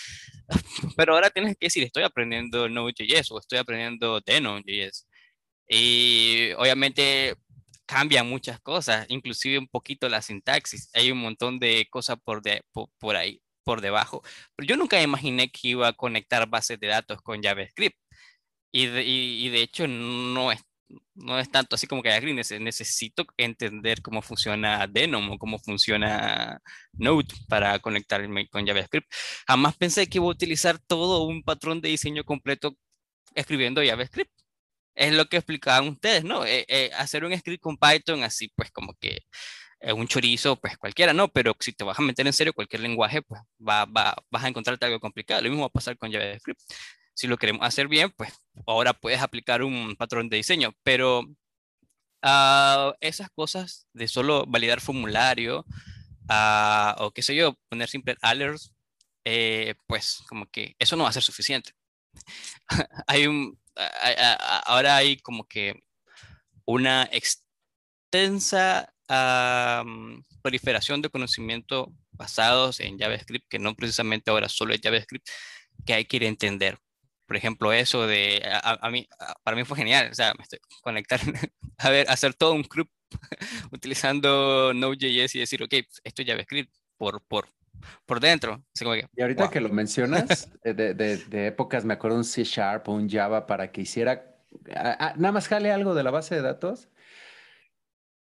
[0.98, 5.08] Pero ahora tienes que decir, estoy aprendiendo Node.js o estoy aprendiendo Denom.js.
[5.68, 7.36] Y obviamente
[7.92, 10.90] cambian muchas cosas, inclusive un poquito la sintaxis.
[10.94, 12.64] Hay un montón de cosas por, de,
[13.00, 14.22] por, ahí, por debajo.
[14.56, 17.98] Pero yo nunca imaginé que iba a conectar bases de datos con JavaScript.
[18.74, 20.62] Y de, y, de hecho no es,
[21.16, 22.10] no es tanto así como que
[22.60, 26.60] necesito entender cómo funciona Denom o cómo funciona
[26.94, 29.12] Node para conectarme con JavaScript.
[29.48, 32.76] Jamás pensé que iba a utilizar todo un patrón de diseño completo
[33.36, 34.32] escribiendo JavaScript
[34.96, 36.46] es lo que explicaban ustedes, ¿no?
[36.46, 39.20] Eh, eh, hacer un script con Python así, pues como que
[39.80, 41.28] es un chorizo, pues cualquiera, ¿no?
[41.30, 44.48] Pero si te vas a meter en serio cualquier lenguaje, pues va, va, vas a
[44.50, 45.42] encontrarte algo complicado.
[45.42, 46.62] Lo mismo va a pasar con JavaScript.
[47.22, 48.34] Si lo queremos hacer bien, pues
[48.66, 55.64] ahora puedes aplicar un patrón de diseño, pero uh, esas cosas de solo validar formulario
[56.28, 58.74] uh, o qué sé yo, poner simple alerts,
[59.24, 61.74] eh, pues como que eso no va a ser suficiente.
[63.06, 63.56] Hay un,
[64.66, 65.80] ahora hay como que
[66.66, 68.92] una extensa
[70.42, 75.30] proliferación de conocimiento basados en JavaScript, que no precisamente ahora solo es JavaScript,
[75.86, 76.80] que hay que ir a entender.
[77.32, 79.08] Por ejemplo, eso de, a, mí,
[79.42, 81.18] para mí fue genial, o sea, me estoy conectar,
[81.78, 82.90] a ver, hacer todo un group
[83.72, 87.48] utilizando Node.js y decir, ok, esto es JavaScript por, por,
[88.06, 88.66] por dentro.
[89.16, 93.10] y ahorita que lo mencionas, de, de, épocas, me acuerdo un C Sharp o un
[93.10, 96.90] Java para que hiciera, nada más jale algo de la base de datos.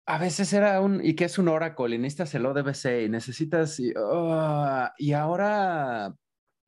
[0.04, 3.80] A veces era un, y que es un Oracle, y necesitas el ODBC, y necesitas,
[3.80, 6.14] y, ah, y ahora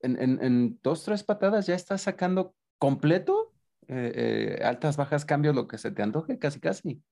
[0.02, 3.52] en, en, dos, tres patadas ya estás sacando completo,
[3.88, 7.02] eh, eh, altas, bajas, cambios, lo que se te antoje, casi, casi.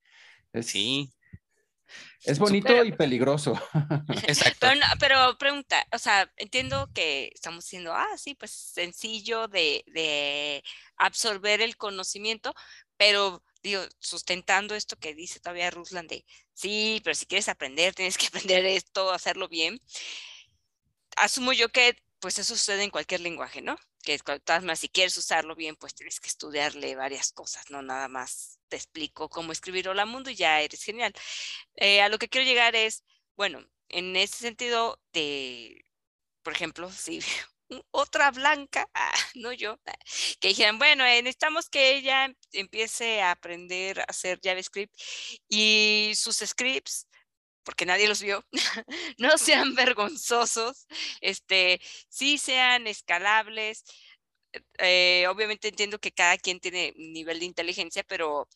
[0.62, 1.12] sí.
[2.24, 3.58] Es bonito y peligroso.
[4.26, 4.66] Exacto.
[5.00, 10.62] Pero, pregunta, o sea, entiendo que estamos diciendo, ah, sí, pues sencillo de,
[10.96, 12.54] absorber el conocimiento,
[12.96, 16.24] pero digo, sustentando esto que dice todavía Ruslan de,
[16.54, 19.80] sí, pero si quieres aprender, tienes que aprender esto, hacerlo bien.
[21.16, 23.76] Asumo yo que pues eso sucede en cualquier lenguaje, ¿no?
[24.02, 24.18] Que
[24.62, 28.76] más si quieres usarlo bien, pues tienes que estudiarle varias cosas, no nada más te
[28.76, 31.12] explico cómo escribir Hola Mundo y ya eres genial.
[31.76, 33.04] Eh, a lo que quiero llegar es,
[33.36, 35.84] bueno, en ese sentido de,
[36.42, 37.20] por ejemplo, si
[37.90, 39.94] otra blanca, ah, no yo, ah,
[40.40, 44.94] que dijeran, bueno, eh, necesitamos que ella empiece a aprender a hacer JavaScript
[45.48, 47.07] y sus scripts
[47.68, 48.42] porque nadie los vio,
[49.18, 50.86] no sean vergonzosos,
[51.20, 53.84] este, sí sean escalables.
[54.78, 58.48] Eh, obviamente entiendo que cada quien tiene nivel de inteligencia, pero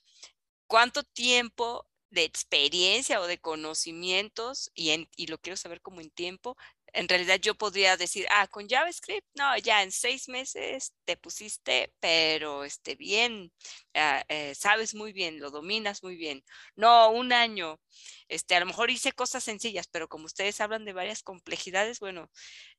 [0.67, 6.57] ¿cuánto tiempo de experiencia o de conocimientos, y, y lo quiero saber como en tiempo,
[6.93, 11.93] en realidad yo podría decir, ah, con JavaScript, no, ya en seis meses te pusiste,
[12.01, 13.51] pero este, bien,
[13.95, 16.45] ah, eh, sabes muy bien, lo dominas muy bien.
[16.77, 17.81] No, un año,
[18.29, 22.31] este, a lo mejor hice cosas sencillas, pero como ustedes hablan de varias complejidades, bueno,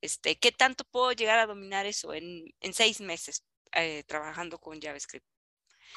[0.02, 4.80] este, ¿qué tanto puedo llegar a dominar eso en, en seis meses eh, trabajando con
[4.80, 5.26] JavaScript?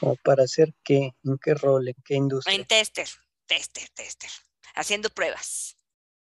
[0.00, 1.12] ¿Como para hacer qué?
[1.22, 1.88] ¿En qué rol?
[1.88, 2.55] ¿En qué industria?
[2.55, 3.09] En tester,
[3.46, 4.31] tester, tester,
[4.74, 5.75] haciendo pruebas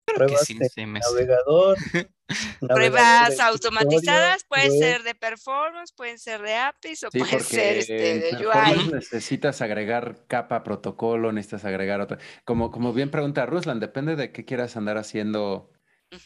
[0.06, 1.78] pruebas de navegador.
[2.60, 8.48] Pruebas automatizadas, puede ser de performance, pueden ser de APIs o puede ser este, de
[8.48, 8.94] UI.
[8.94, 12.18] Necesitas agregar capa, protocolo, necesitas agregar otra.
[12.44, 15.72] Como, como bien pregunta Ruslan, depende de qué quieras andar haciendo.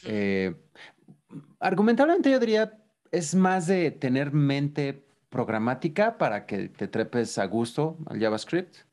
[0.04, 0.54] Eh,
[1.58, 2.78] argumentablemente yo diría,
[3.10, 8.89] es más de tener mente programática para que te trepes a gusto al JavaScript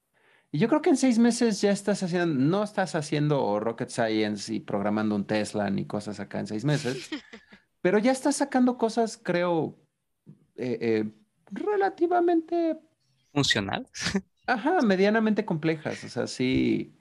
[0.57, 4.51] y yo creo que en seis meses ya estás haciendo, no estás haciendo rocket science
[4.51, 7.11] y programando un Tesla ni cosas acá en seis meses,
[7.81, 9.79] pero ya estás sacando cosas, creo,
[10.55, 11.11] eh, eh,
[11.51, 12.75] relativamente...
[13.31, 13.87] Funcional.
[14.47, 16.03] Ajá, medianamente complejas.
[16.03, 16.99] O sea, sí,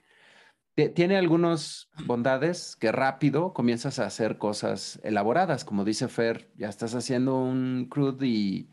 [0.93, 5.65] tiene algunas bondades que rápido comienzas a hacer cosas elaboradas.
[5.65, 8.69] Como dice Fer, ya estás haciendo un CRUD y...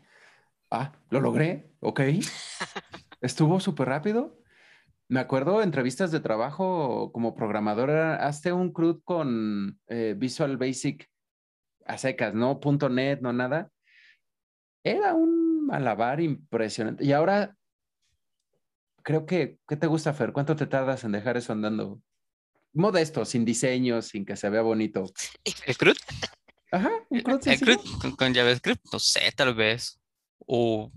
[0.69, 2.01] Ah, lo logré, ok.
[3.21, 4.44] Estuvo súper rápido.
[5.07, 11.07] Me acuerdo entrevistas de trabajo como programadora, hazte un CRUD con eh, Visual Basic
[11.85, 13.69] a secas, no .NET, no nada.
[14.83, 17.05] Era un malabar impresionante.
[17.05, 17.55] Y ahora,
[19.03, 20.33] creo que, ¿qué te gusta, Fer?
[20.33, 22.01] ¿Cuánto te tardas en dejar eso andando?
[22.73, 25.05] Modesto, sin diseño, sin que se vea bonito.
[25.65, 25.97] ¿El CRUD?
[26.71, 27.47] Ajá, un CRUD.
[27.47, 28.83] ¿El CRUD con, con JavaScript?
[28.91, 29.99] No sé, tal vez.
[30.47, 30.91] O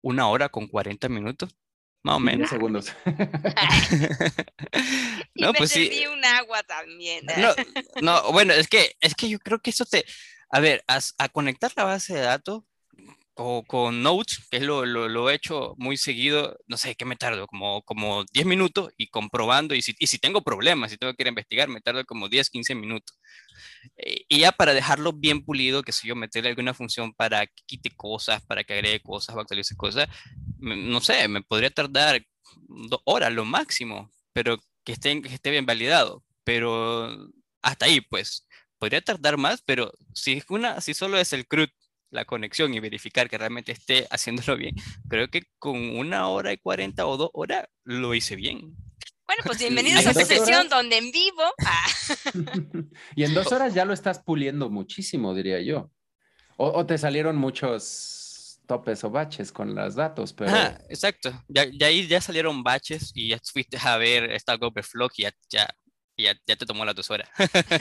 [0.00, 1.56] una hora con 40 minutos.
[2.02, 2.48] Más o menos.
[2.48, 2.94] segundos.
[5.34, 6.04] y no, me pues sí.
[6.12, 7.26] un agua también.
[7.36, 7.54] No,
[8.00, 10.04] no, bueno, es que, es que yo creo que eso te.
[10.50, 12.62] A ver, a, conectar la base de datos
[13.34, 17.16] o con Notes, que es lo, lo, he hecho muy seguido, no sé, ¿qué me
[17.16, 17.46] tardo?
[17.46, 21.22] Como, como 10 minutos y comprobando, y si, y si tengo problemas, si tengo que
[21.22, 23.18] ir a investigar, me tardo como 10, 15 minutos.
[23.96, 27.62] Eh, y ya para dejarlo bien pulido, que si yo meterle alguna función para que
[27.66, 30.08] quite cosas, para que agregue cosas o actualice cosas,
[30.58, 32.22] no sé, me podría tardar
[32.68, 36.24] dos horas lo máximo, pero que esté, que esté bien validado.
[36.44, 37.08] Pero
[37.62, 38.46] hasta ahí, pues,
[38.78, 41.68] podría tardar más, pero si, es una, si solo es el CRUD,
[42.10, 44.74] la conexión y verificar que realmente esté haciéndolo bien,
[45.08, 48.76] creo que con una hora y cuarenta o dos horas lo hice bien.
[49.26, 51.42] Bueno, pues bienvenidos a esta sesión donde en vivo.
[51.64, 51.86] Ah.
[53.14, 55.90] y en dos horas ya lo estás puliendo muchísimo, diría yo.
[56.56, 60.54] O, te salieron muchos topes o baches con los datos, pero...
[60.90, 61.32] exacto.
[61.48, 65.68] Ya, ahí ya salieron baches y ya fuiste a ver esta Overflow y ya, ya,
[66.18, 67.30] ya, ya, te tomó la dos horas.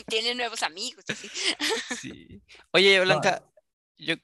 [0.08, 1.04] Tiene nuevos amigos.
[2.00, 2.42] Sí.
[2.72, 3.44] Oye, Blanca,
[4.00, 4.16] yo,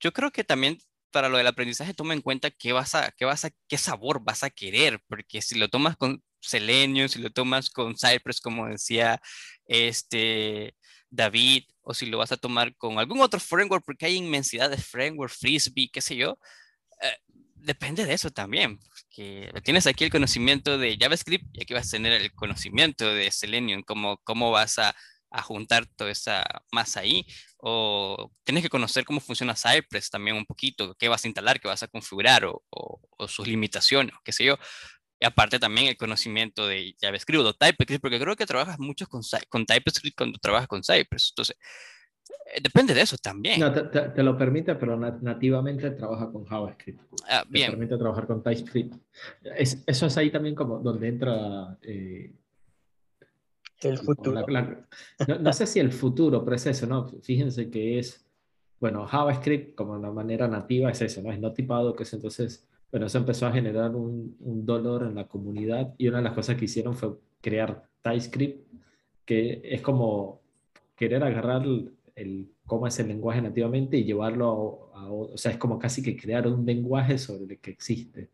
[0.00, 0.78] yo creo que también
[1.10, 4.22] para lo del aprendizaje toma en cuenta qué vas a, qué vas a, qué sabor
[4.24, 8.66] vas a querer, porque si lo tomas con Selenium, si lo tomas con Cypress, como
[8.66, 9.20] decía
[9.66, 10.74] este
[11.10, 14.78] David, o si lo vas a tomar con algún otro framework, porque hay inmensidad de
[14.78, 16.38] framework, Frisbee, qué sé yo,
[17.02, 17.18] eh,
[17.54, 18.78] depende de eso también.
[19.10, 23.30] Que tienes aquí el conocimiento de JavaScript y aquí vas a tener el conocimiento de
[23.30, 24.78] Selenium, cómo, cómo vas
[25.32, 27.26] a, juntar toda esa masa ahí,
[27.58, 31.68] o tienes que conocer cómo funciona Cypress también un poquito, qué vas a instalar, qué
[31.68, 34.58] vas a configurar, o, o sus limitaciones, qué sé yo.
[35.22, 39.22] Y aparte también el conocimiento de JavaScript o TypeScript, porque creo que trabajas mucho con,
[39.48, 41.28] con TypeScript cuando trabajas con Cypress.
[41.30, 41.56] Entonces,
[42.52, 43.60] eh, depende de eso también.
[43.60, 47.00] No, te, lo permite, pero nativamente trabaja con JavaScript.
[47.28, 47.66] Ah, bien.
[47.66, 48.96] Te permite trabajar con TypeScript.
[49.86, 51.78] eso es ahí también como donde entra...
[51.82, 52.34] Eh,
[53.84, 54.44] el futuro.
[55.40, 57.08] no, sé si el futuro, pero es eso, ¿no?
[57.22, 58.24] Fíjense que es,
[58.80, 61.32] bueno, JavaScript como una manera nativa es eso, ¿no?
[61.32, 65.14] Es no tipado, que es entonces bueno, eso empezó a generar un, un, dolor en
[65.14, 68.68] la comunidad y una de las cosas que hicieron fue crear TypeScript,
[69.24, 70.42] que es como
[70.94, 71.62] querer agarrar
[72.14, 76.16] el, cómo es el lenguaje nativamente y llevarlo a, o sea, es como casi que
[76.16, 78.28] crear un lenguaje sobre el que existe.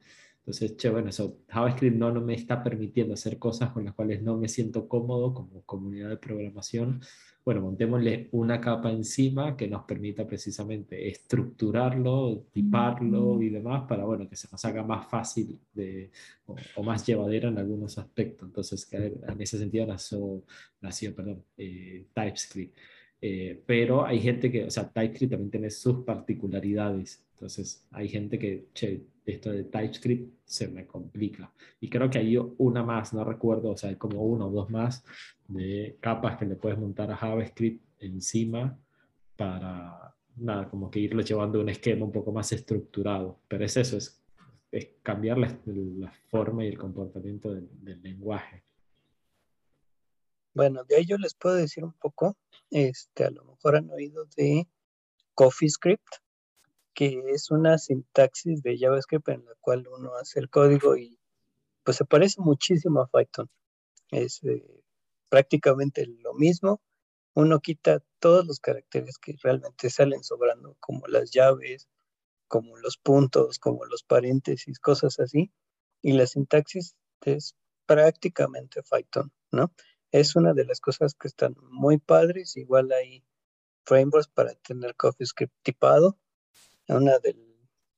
[0.48, 1.11] Entonces, che, bueno,
[1.48, 5.34] JavaScript no, no me está permitiendo hacer cosas con las cuales no me siento cómodo
[5.34, 7.00] como comunidad de programación
[7.49, 14.28] bueno, montémosle una capa encima que nos permita precisamente estructurarlo, tiparlo y demás para, bueno,
[14.28, 16.11] que se nos haga más fácil de,
[16.44, 18.46] o, más llevadera en algunos aspectos.
[18.49, 20.44] Entonces, en ese sentido nació,
[20.82, 22.76] nació perdón, eh, TypeScript.
[23.22, 27.24] Eh, pero hay gente que, o sea, TypeScript también tiene sus particularidades.
[27.39, 31.53] Entonces, hay gente que, che, esto de TypeScript se me complica.
[31.80, 34.70] Y creo que hay una más, no recuerdo, o sea, hay como uno o dos
[34.70, 35.05] más
[35.47, 38.76] de capas que le puedes montar a JavaScript encima
[39.36, 43.39] para, nada, como que irlo llevando a un esquema un poco más estructurado.
[43.47, 44.20] Pero es eso, es,
[44.72, 48.64] es cambiar la, la, forma y el comportamiento del, del, lenguaje.
[50.55, 52.36] Bueno, de ello les puedo decir un poco.
[52.68, 54.66] Este, a lo mejor han oído de
[55.34, 56.16] CoffeeScript,
[56.99, 61.16] que es una sintaxis de JavaScript en la cual uno hace el código y
[61.84, 63.49] pues se parece muchísimo a Python.
[64.11, 64.82] Es eh,
[65.28, 66.82] prácticamente lo mismo.
[67.34, 71.86] Uno quita todos los caracteres que realmente salen sobrando, como las llaves,
[72.49, 75.53] como los puntos, como los paréntesis, cosas así.
[76.03, 77.55] Y la sintaxis es
[77.86, 79.72] prácticamente Python, ¿no?
[80.11, 82.57] Es una de las cosas que están muy padres.
[82.57, 83.24] Igual hay
[83.84, 86.18] frameworks para tener CoffeeScript tipado.
[86.89, 87.18] Una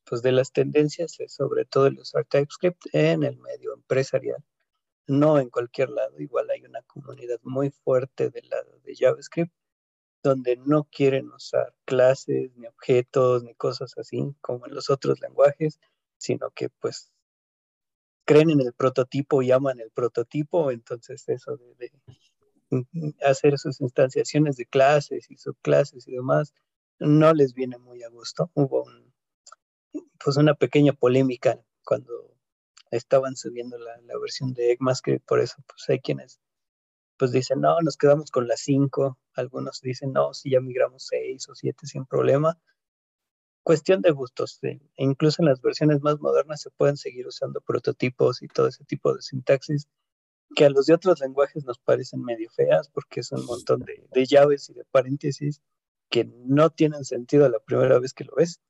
[0.05, 4.45] pues de las tendencias es sobre todo el usar TypeScript en el medio empresarial,
[5.07, 6.19] no en cualquier lado.
[6.19, 9.53] Igual hay una comunidad muy fuerte del lado de JavaScript
[10.23, 15.79] donde no quieren usar clases, ni objetos, ni cosas así como en los otros lenguajes,
[16.19, 17.13] sino que pues
[18.25, 21.93] creen en el prototipo y aman el prototipo, entonces eso de,
[22.71, 26.53] de hacer sus instanciaciones de clases y subclases y demás
[27.01, 28.51] no les viene muy a gusto.
[28.55, 28.87] Hubo
[30.23, 32.37] pues una pequeña polémica cuando
[32.91, 36.41] estaban subiendo la, la versión de ECMAScript, por eso pues hay quienes
[37.21, 41.51] pues dicen, no, nos quedamos con las 5, algunos dicen, no, si ya migramos 6
[41.51, 42.59] o 7 sin problema.
[43.63, 44.59] Cuestión de gustos,
[44.97, 49.15] incluso en las versiones más modernas se pueden seguir usando prototipos y todo ese tipo
[49.15, 49.87] de sintaxis
[50.57, 54.09] que a los de otros lenguajes nos parecen medio feas porque es un montón de,
[54.11, 55.61] de llaves y de paréntesis
[56.11, 58.61] que no tienen sentido la primera vez que lo ves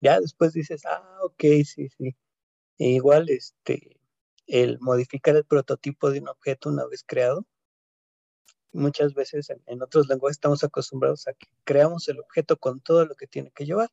[0.00, 2.16] ya después dices, ah, ok, sí, sí.
[2.78, 4.00] E igual, este,
[4.46, 7.46] el modificar el prototipo de un objeto una vez creado,
[8.72, 13.06] muchas veces en, en, otros lenguajes estamos acostumbrados a que creamos el objeto con todo
[13.06, 13.90] lo que tiene que llevar.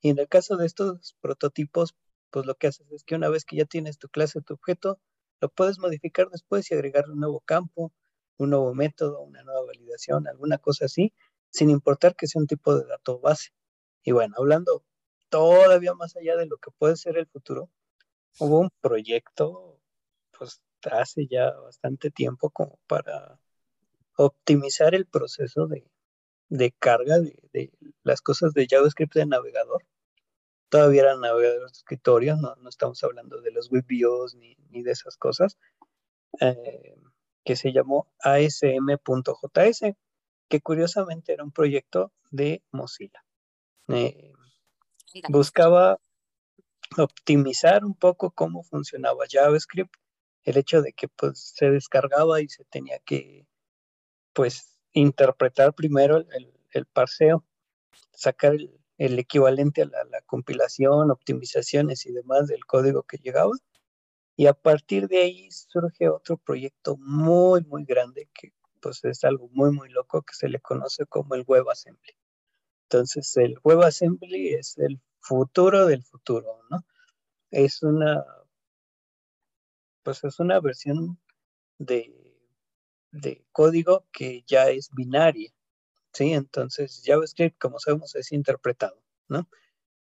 [0.00, 1.94] Y en el caso de estos prototipos,
[2.30, 5.00] pues lo que haces es que una vez que ya tienes tu clase, tu objeto,
[5.40, 7.92] lo puedes modificar después y agregar un nuevo campo,
[8.38, 11.12] un nuevo método, una nueva validación, alguna cosa así,
[11.56, 13.48] sin importar que sea un tipo de dato base.
[14.04, 14.84] Y bueno, hablando
[15.30, 17.70] todavía más allá de lo que puede ser el futuro,
[18.38, 19.80] hubo un proyecto,
[20.38, 23.40] pues hace ya bastante tiempo como para
[24.18, 25.90] optimizar el proceso de,
[26.50, 29.82] de carga de, las cosas de JavaScript de navegador.
[30.68, 34.90] Todavía eran navegadores de escritorio, no, no estamos hablando de los WebViews ni, ni de
[34.90, 35.56] esas cosas,
[36.38, 36.96] eh,
[37.44, 39.96] que se llamó asm.js,
[40.48, 43.24] que curiosamente era un proyecto de Mozilla.
[43.88, 44.32] Eh,
[45.28, 45.98] buscaba
[46.96, 49.94] optimizar un poco cómo funcionaba JavaScript,
[50.44, 53.46] el hecho de que pues se descargaba y se tenía que
[54.32, 57.44] pues interpretar primero el, el parseo,
[58.12, 63.52] sacar el, el equivalente a la, la, compilación, optimizaciones y demás del código que llegaba.
[64.36, 69.48] Y a partir de ahí surge otro proyecto muy, muy grande que pues es algo
[69.52, 72.16] muy, muy loco que se le conoce como el WebAssembly.
[72.84, 76.84] Entonces, el WebAssembly es el futuro del futuro, ¿no?
[77.50, 78.24] Es una,
[80.02, 81.18] pues es una versión
[81.78, 82.36] de,
[83.10, 85.52] de código que ya es binaria,
[86.12, 86.32] ¿sí?
[86.32, 89.48] Entonces, JavaScript, como sabemos, es interpretado, ¿no?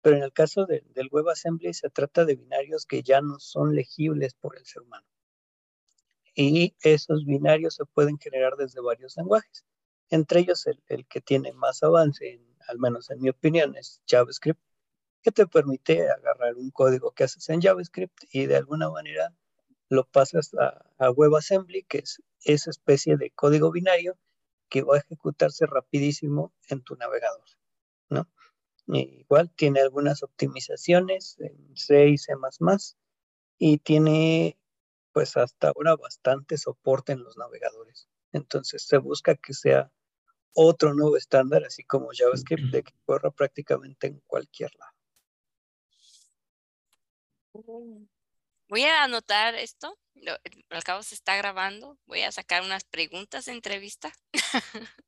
[0.02, 3.76] Pero en el caso de, del WebAssembly se trata de binarios que ya no son
[3.76, 5.06] legibles por el ser humano.
[6.34, 9.66] Y esos binarios se pueden generar desde varios lenguajes.
[10.10, 14.62] Entre ellos, el, que tiene más avance al menos en mi opinión, es JavaScript,
[15.22, 19.36] que te permite agarrar un código que haces en JavaScript y de alguna manera
[19.90, 24.18] lo pasas a, a WebAssembly, que es esa especie de código binario
[24.70, 27.46] que va a ejecutarse rapidísimo en tu navegador,
[28.10, 28.28] ¿no?
[28.88, 32.34] igual tiene algunas optimizaciones en C y C++
[33.58, 34.58] y tiene
[35.14, 38.08] pues hasta ahora bastante soporte en los navegadores.
[38.32, 39.92] Entonces se busca que sea
[40.54, 44.92] otro nuevo estándar, así como JavaScript, de que corra prácticamente en cualquier lado.
[48.70, 49.98] Voy a anotar esto.
[50.70, 51.98] Al cabo se está grabando.
[52.06, 54.12] Voy a sacar unas preguntas de entrevista.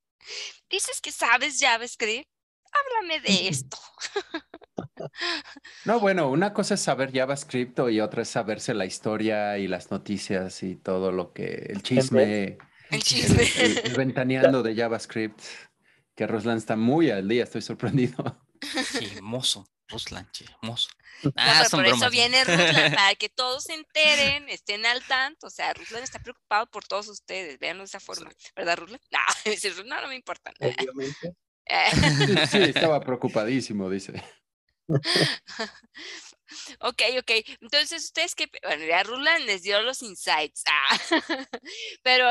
[0.70, 2.28] Dices que sabes JavaScript.
[2.72, 3.78] Háblame de esto.
[5.86, 9.92] No, bueno, una cosa es saber JavaScript y otra es saberse la historia y las
[9.92, 12.58] noticias y todo lo que el chisme.
[12.90, 13.44] El chisme.
[13.44, 15.40] El, el, el ventaneando de JavaScript,
[16.16, 18.42] que Roslan está muy al día, estoy sorprendido.
[19.00, 19.68] Chismoso.
[19.88, 20.90] Ruslan, chismoso.
[21.38, 25.48] Ah, por eso viene Ruslan, para que todos se enteren, estén al tanto.
[25.48, 28.30] O sea, Ruslan está preocupado por todos ustedes, véanlo de esa forma.
[28.56, 29.00] ¿Verdad, Ruslan?
[29.10, 30.52] No, no, no me importa.
[30.60, 31.36] Obviamente.
[32.52, 34.22] sí, estaba preocupadísimo, dice.
[36.80, 37.32] Ok, ok.
[37.62, 40.64] Entonces, ustedes que, bueno, ya Rulan les dio los insights.
[40.74, 40.98] Ah,
[42.04, 42.28] pero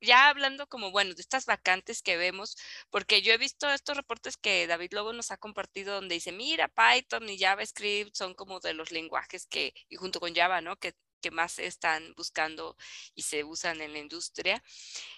[0.00, 2.56] ya hablando como, bueno, de estas vacantes que vemos,
[2.90, 6.68] porque yo he visto estos reportes que David Lobo nos ha compartido donde dice, mira,
[6.68, 10.76] Python y JavaScript son como de los lenguajes que, y junto con Java, ¿no?
[10.76, 12.76] Que, que más están buscando
[13.14, 14.62] y se usan en la industria.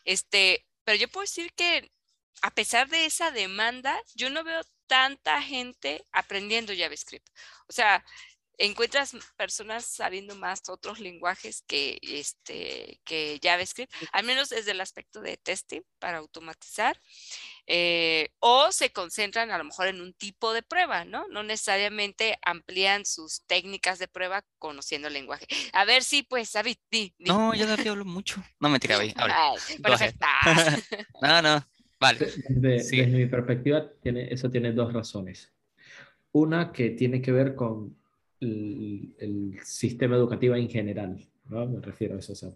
[0.05, 1.91] Este, pero yo puedo decir que
[2.43, 7.29] a pesar de esa demanda, yo no veo tanta gente aprendiendo JavaScript.
[7.69, 8.05] O sea,
[8.59, 15.21] encuentras personas sabiendo más otros lenguajes que, este, que JavaScript, al menos desde el aspecto
[15.21, 17.01] de testing para automatizar,
[17.67, 21.27] eh, o se concentran a lo mejor en un tipo de prueba, ¿no?
[21.29, 25.47] No necesariamente amplían sus técnicas de prueba conociendo el lenguaje.
[25.73, 28.43] A ver si, pues, David, di, No, yo no hablo mucho.
[28.61, 29.15] No, me David,
[29.83, 30.27] Perfecto.
[31.23, 31.67] no, no,
[32.01, 32.27] vale.
[32.49, 35.53] Desde, mi perspectiva, tiene, eso tiene dos razones.
[36.33, 37.97] Una que tiene que ver con
[38.41, 41.67] el, sistema educativo en general, ¿no?
[41.67, 42.51] Me refiero a eso, o sea,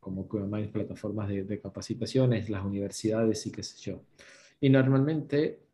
[0.00, 4.02] como, como más plataformas de, de, capacitaciones, las universidades y qué sé yo.
[4.60, 5.64] Y normalmente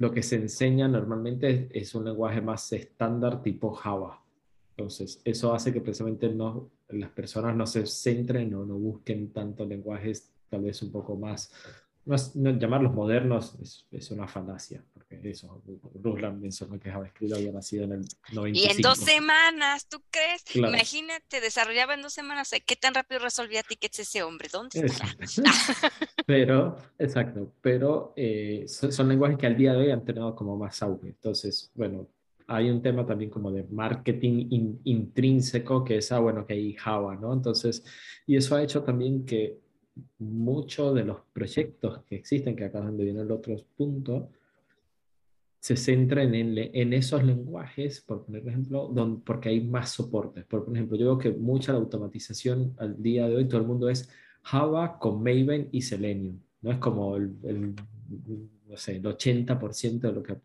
[0.00, 4.24] lo que se enseña normalmente es, un lenguaje más estándar tipo Java.
[4.70, 9.66] Entonces, eso hace que precisamente no, las personas no se centren o no busquen tanto
[9.66, 11.52] lenguajes tal vez un poco más
[12.34, 15.62] no, llamarlos modernos es, es, una falacia, porque eso,
[16.02, 18.48] Ruslan mencionó que JavaScript había nacido en el 95.
[18.54, 20.44] Y en dos semanas, ¿tú crees?
[20.56, 24.48] Imagínate, desarrollaba en dos semanas, ¿qué tan rápido resolvía tickets ese hombre?
[24.50, 25.06] ¿Dónde está?
[26.26, 30.82] pero, exacto, pero eh, son, lenguajes que al día de hoy han tenido como más
[30.82, 31.08] auge.
[31.08, 32.08] Entonces, bueno,
[32.46, 37.14] hay un tema también como de marketing intrínseco, que es, ah, bueno, que hay Java,
[37.14, 37.32] ¿no?
[37.32, 37.84] Entonces,
[38.26, 39.60] y eso ha hecho también que
[40.18, 44.30] muchos de los proyectos que existen, que acá es donde viene el otro punto,
[45.60, 50.44] se centran en, en, esos lenguajes, por poner ejemplo, donde, porque hay más soportes.
[50.46, 53.90] Por ejemplo, yo veo que mucha la automatización al día de hoy, todo el mundo
[53.90, 54.08] es
[54.42, 56.40] Java con Maven y Selenium.
[56.62, 57.74] No es como el,
[58.66, 60.36] no sé, el 80% de lo que...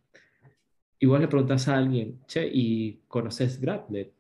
[1.00, 4.12] Igual le preguntas a alguien, che, ¿y conoces Gradlet?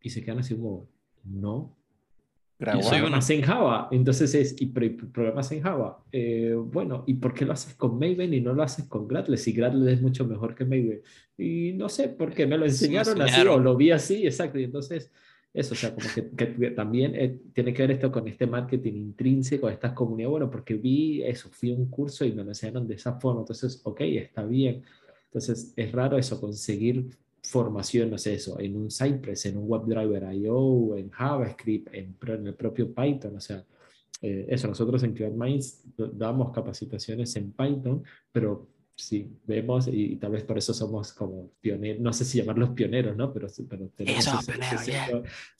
[0.00, 0.88] Y se quedan así como,
[1.24, 1.76] no,
[2.62, 3.88] programas en Java.
[3.90, 6.02] Entonces es, ¿y programas en Java?
[6.12, 9.36] Eh, bueno, ¿y por qué lo haces con Maven y no lo haces con Gradle?
[9.36, 11.02] Si Gradle es mucho mejor que Maven.
[11.36, 14.58] Y no sé, porque me lo enseñaron, así o lo vi así, exacto.
[14.58, 15.10] Y entonces,
[15.52, 16.06] eso, o sea, como
[16.36, 20.30] que, también eh, tiene que ver esto con este marketing intrínseco de estas comunidades.
[20.30, 23.40] Bueno, porque vi eso, fui a un curso y me lo enseñaron de esa forma.
[23.40, 24.82] Entonces, ok, está bien.
[25.26, 27.10] Entonces, es raro eso, conseguir
[27.42, 32.46] formación, no sé eso, en un Cypress, en un WebDriver IO, en JavaScript, en, en
[32.46, 33.64] el propio Python, o sea,
[34.22, 35.82] eh, eso, nosotros en CloudMinds
[36.14, 42.00] damos capacitaciones en Python, pero sí, vemos y, tal vez por eso somos como pioneros,
[42.00, 43.32] no sé si llamarlos pioneros, ¿no?
[43.32, 44.92] Pero, pero tenemos, ese,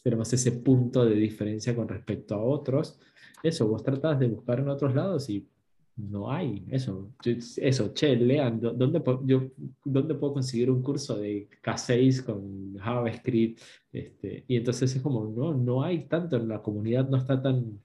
[0.03, 3.01] tenemos ese punto de diferencia con respecto a otros.
[3.43, 5.49] Eso, vos tratás de buscar en otros lados y
[5.97, 7.13] no hay eso.
[7.57, 9.51] Eso, che, lean, ¿dónde, yo,
[9.85, 13.61] ¿dónde puedo conseguir un curso de K6 con JavaScript?
[13.93, 17.81] Este, y entonces es como, no, no hay tanto, la comunidad no está tan, o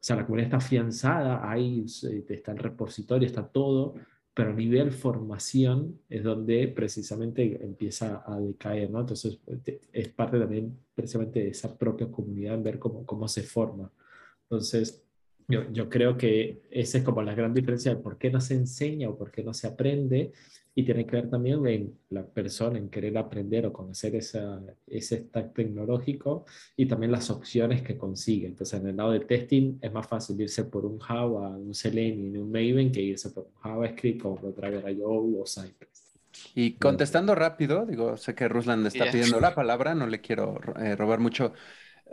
[0.00, 1.84] sea, la comunidad está afianzada, hay,
[2.28, 3.94] está el repositorio, está todo,
[4.34, 9.00] pero a nivel formación es donde precisamente empieza a decaer, ¿no?
[9.00, 9.38] Entonces
[9.92, 13.92] es parte también precisamente de esa propia comunidad en ver cómo, cómo se forma.
[14.44, 15.03] Entonces,
[15.48, 18.54] yo, yo, creo que esa es como la gran diferencia de por qué no se
[18.54, 20.32] enseña o por qué no se aprende
[20.74, 25.18] y tiene que ver también en la persona, en querer aprender o conocer esa, ese
[25.18, 26.44] stack tecnológico
[26.76, 28.48] y también las opciones que consigue.
[28.48, 32.42] Entonces, en el lado de testing es más fácil irse por un Java, un Selenium,
[32.42, 36.04] un Maven que irse por un JavaScript o Driver IO o Cypress.
[36.56, 40.96] Y contestando rápido, digo, sé que Ruslan está pidiendo la palabra, no le quiero eh,
[40.96, 41.52] robar mucho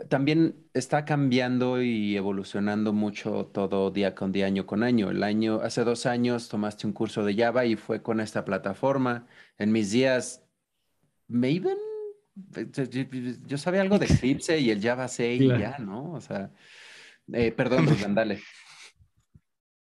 [0.08, 5.10] también está cambiando y evolucionando mucho todo día con día, año con año.
[5.10, 9.26] El año, hace dos años tomaste un curso de Java y fue con esta plataforma.
[9.58, 10.44] En mis días,
[11.28, 11.78] Maven,
[13.46, 16.12] yo sabía algo de Eclipse y el Java 6 y ya, ¿no?
[16.12, 16.50] O sea,
[17.32, 18.40] eh, perdón, Rubén, dale.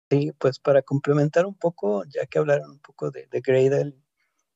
[0.10, 3.93] Sí, pues para complementar un poco, ya que hablaron un poco de, de Gradle,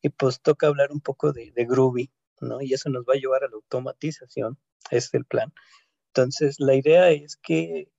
[0.01, 2.09] y pues toca hablar un poco de, de Groovy,
[2.41, 2.61] ¿no?
[2.61, 4.57] Y eso nos va a llevar a la automatización
[4.89, 5.53] es el plan.
[6.07, 7.89] Entonces, la idea es que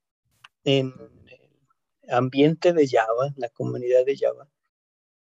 [0.65, 0.93] en
[1.27, 4.49] el ambiente de Java, en la comunidad de Java,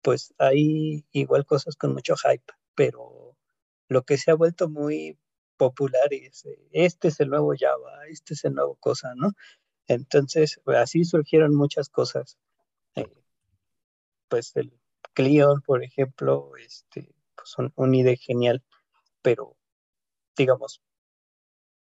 [0.01, 3.35] pues hay igual cosas con mucho hype, pero
[3.89, 5.17] lo que se ha vuelto muy
[5.57, 9.33] popular es, este es el nuevo Java, este es el nuevo cosa, ¿no?
[9.87, 12.37] Entonces, así surgieron muchas cosas.
[12.95, 13.11] Eh,
[14.29, 14.71] pues el
[15.13, 18.63] Cleon, por ejemplo, este, pues un, un IDE genial,
[19.21, 19.57] pero
[20.35, 20.81] digamos,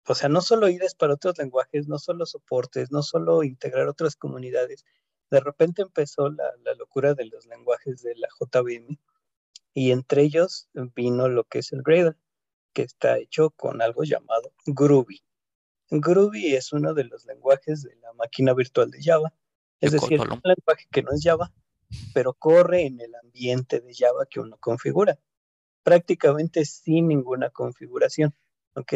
[0.06, 4.16] o sea, no solo IDEs para otros lenguajes, no solo soportes, no solo integrar otras
[4.16, 4.84] comunidades.
[5.30, 8.98] De repente empezó la, la locura de los lenguajes de la JVM
[9.72, 12.16] y entre ellos vino lo que es el Gradle,
[12.72, 15.22] que está hecho con algo llamado Groovy.
[15.90, 19.32] Groovy es uno de los lenguajes de la máquina virtual de Java,
[19.80, 21.52] es decir, un lenguaje que no es Java,
[22.14, 25.18] pero corre en el ambiente de Java que uno configura,
[25.82, 28.34] prácticamente sin ninguna configuración,
[28.74, 28.94] ¿ok?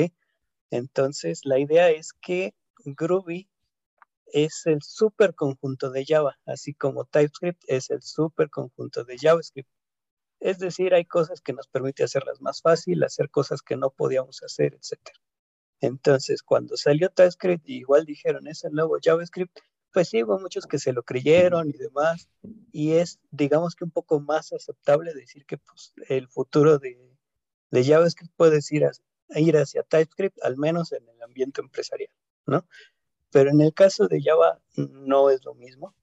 [0.71, 2.55] Entonces, la idea es que
[2.85, 3.49] Groovy
[4.27, 9.71] es el superconjunto de Java, así como TypeScript es el superconjunto de JavaScript.
[10.41, 14.43] Es decir, hay cosas que nos permite hacerlas más fácil, hacer cosas que no podíamos
[14.43, 14.99] hacer, etc.
[15.81, 19.59] Entonces, cuando salió TypeScript, igual dijeron, es el nuevo JavaScript,
[19.95, 22.29] pues sí, hubo muchos que se lo creyeron y demás,
[22.73, 26.99] y es, digamos que un poco más aceptable decir que pues, el futuro de,
[27.73, 28.91] JavaScript puede ir,
[29.31, 32.13] ir hacia TypeScript, al menos en el ambiente empresarial,
[32.47, 32.67] ¿no?
[33.31, 35.95] Pero en el caso de Java no es lo mismo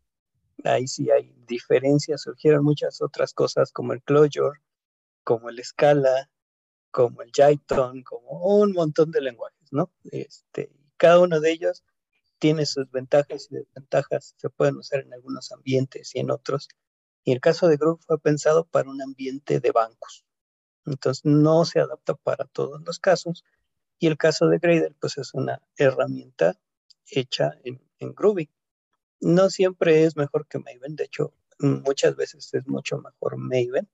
[0.63, 4.59] ahí sí hay diferencias, surgieron muchas otras cosas como el Clojure,
[5.23, 6.29] como el Scala,
[6.91, 9.91] como el Jython, como un montón de lenguajes, ¿no?
[10.05, 11.83] Este, cada uno de ellos
[12.41, 16.69] tiene sus ventajas y desventajas, se pueden usar en algunos ambientes y en otros.
[17.23, 20.25] Y el caso de Groove fue pensado para un ambiente de bancos.
[20.87, 23.45] Entonces no se adapta para todos los casos.
[23.99, 26.59] Y el caso de Gradle, pues es una herramienta
[27.05, 28.49] hecha en, en Groovy.
[29.19, 33.87] No siempre es mejor que Maven, de hecho, muchas veces es mucho mejor Maven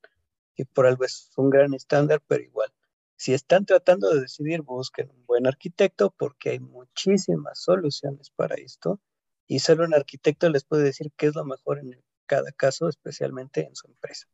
[0.56, 2.72] y por algo es un gran estándar, pero igual,
[3.18, 9.02] si están tratando de decidir, busquen un buen arquitecto porque hay muchísimas soluciones para esto
[9.48, 13.66] y solo un arquitecto les puede decir qué es lo mejor en cada caso, especialmente
[13.66, 14.28] en su empresa.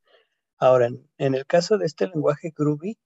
[0.57, 2.97] Ahora, en, el caso de este lenguaje Groovy,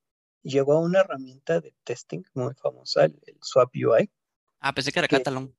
[0.42, 4.10] llegó a una herramienta de testing muy famosa, el, Swap UI.
[4.60, 5.56] Ah, pensé que era Catalan.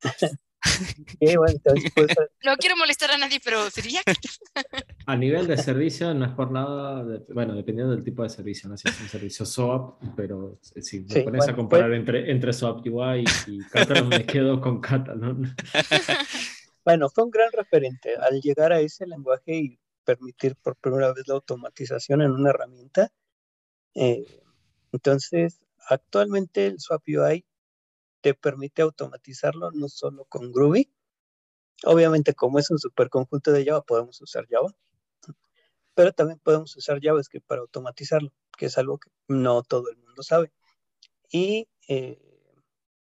[2.44, 4.00] No quiero molestar a nadie, pero sería.
[5.06, 8.76] a nivel de servicio, no es por nada, bueno, dependiendo del tipo de servicio, no
[8.76, 12.52] sé si es un servicio SOAP, pero si me pones a comparar pues entre, entre
[12.52, 15.54] SOAP UI y, Catalan, me quedo con Catalan.
[16.84, 21.26] bueno, fue un gran referente al llegar a ese lenguaje y permitir por primera vez
[21.28, 23.12] la automatización en una herramienta.
[23.94, 24.24] Eh,
[24.92, 27.44] entonces, actualmente el Swap UI
[28.22, 30.90] te permite automatizarlo no solo con Groovy.
[31.84, 34.74] Obviamente, como es un superconjunto de Java, podemos usar Java,
[35.94, 40.22] pero también podemos usar JavaScript para automatizarlo, que es algo que no todo el mundo
[40.22, 40.52] sabe.
[41.30, 42.18] Y eh,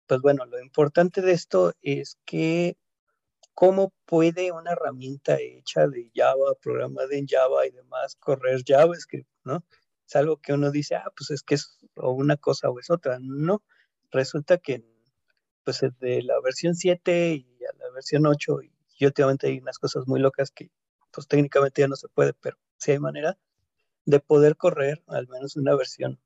[0.07, 2.76] pues bueno, lo importante de esto es que
[3.53, 9.63] cómo puede una herramienta hecha de Java, programada en Java y demás, correr JavaScript, ¿no?
[10.07, 12.89] Es algo que uno dice, ah, pues es que es o una cosa o es
[12.89, 13.19] otra.
[13.22, 13.63] No,
[14.11, 14.84] resulta que
[15.64, 18.72] pues de la versión 7 y a la versión 8 y,
[19.03, 20.70] últimamente hay unas cosas muy locas que
[21.12, 23.36] pues técnicamente ya no se puede, pero sí hay manera
[24.05, 26.20] de poder correr al menos una versión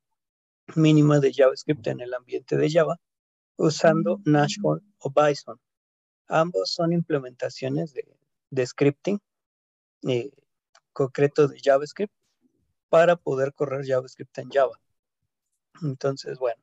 [0.76, 3.00] mínima de JavaScript en el ambiente de Java
[3.56, 5.58] usando Nashorn o Bison.
[6.28, 9.22] Ambos son implementaciones de, scripting
[10.08, 10.32] eh,
[10.92, 12.14] concreto de JavaScript
[12.90, 14.80] para poder correr JavaScript en Java.
[15.82, 16.62] Entonces, bueno,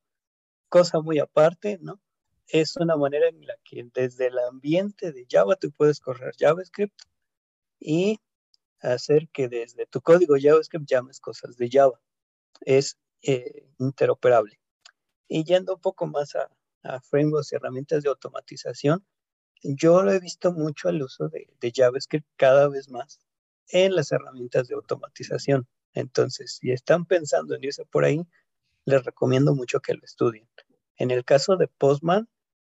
[0.68, 2.01] cosa muy aparte, ¿no?
[2.49, 7.03] Es una manera en la que desde el ambiente de Java tú puedes correr JavaScript
[7.80, 8.20] y
[8.80, 12.01] hacer que desde tu código JavaScript llames cosas de Java.
[12.61, 14.59] Es eh, interoperable.
[15.28, 16.51] Y yendo un poco más a,
[17.03, 19.07] frameworks y herramientas de automatización,
[19.62, 23.20] yo lo he visto mucho el uso de, de JavaScript cada vez más
[23.68, 25.68] en las herramientas de automatización.
[25.95, 28.20] Entonces, si están pensando en irse por ahí,
[28.84, 30.49] les recomiendo mucho que lo estudien.
[31.03, 32.28] En el caso de Postman,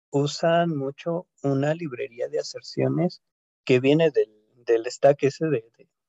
[0.09, 3.21] usan mucho una librería de aserciones
[3.65, 5.47] que viene del, stack ese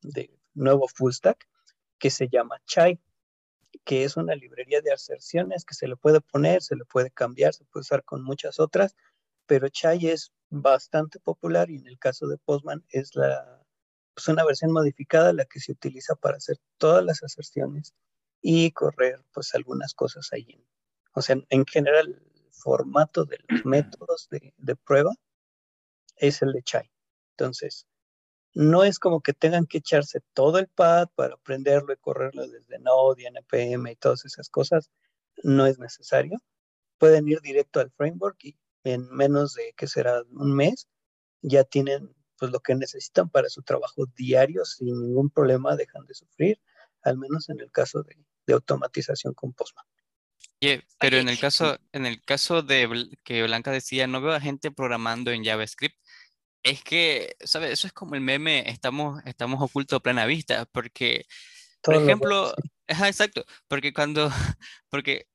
[0.00, 1.48] de, nuevo full stack,
[1.98, 3.00] que se llama Chai,
[3.82, 7.52] que es una librería de aserciones que se le puede poner, se le puede cambiar,
[7.52, 8.94] se puede usar con muchas otras,
[9.46, 13.60] pero Chai es bastante popular y en el caso de Postman es la,
[14.14, 17.92] pues una versión modificada la que se utiliza para hacer todas las aserciones
[18.40, 20.64] y correr pues algunas cosas ahí
[21.14, 25.12] o sea, en general, el formato de los métodos de, prueba
[26.16, 26.90] es el de Chai.
[27.36, 27.86] Entonces,
[28.54, 32.78] no es como que tengan que echarse todo el pad para aprenderlo y correrlo desde
[32.78, 34.90] Node y NPM y todas esas cosas.
[35.42, 36.38] No es necesario.
[36.98, 40.88] Pueden ir directo al framework y en menos de, que será un mes,
[41.42, 46.14] ya tienen pues lo que necesitan para su trabajo diario sin ningún problema, dejan de
[46.14, 46.60] sufrir,
[47.02, 48.16] al menos en el caso de,
[48.52, 49.86] automatización con Postman.
[50.98, 54.70] Pero en el caso, en el caso de que Blanca decía, no veo a gente
[54.70, 55.96] programando en JavaScript,
[56.62, 57.72] es que, ¿sabes?
[57.72, 61.26] Eso es como el meme, estamos, estamos ocultos a plena vista, porque,
[61.82, 62.54] por ejemplo,
[62.88, 64.30] exacto, porque cuando,
[64.88, 65.26] porque,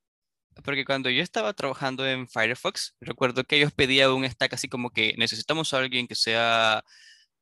[0.64, 4.90] porque cuando yo estaba trabajando en Firefox, recuerdo que ellos pedían un stack así como
[4.90, 6.84] que necesitamos a alguien que sea,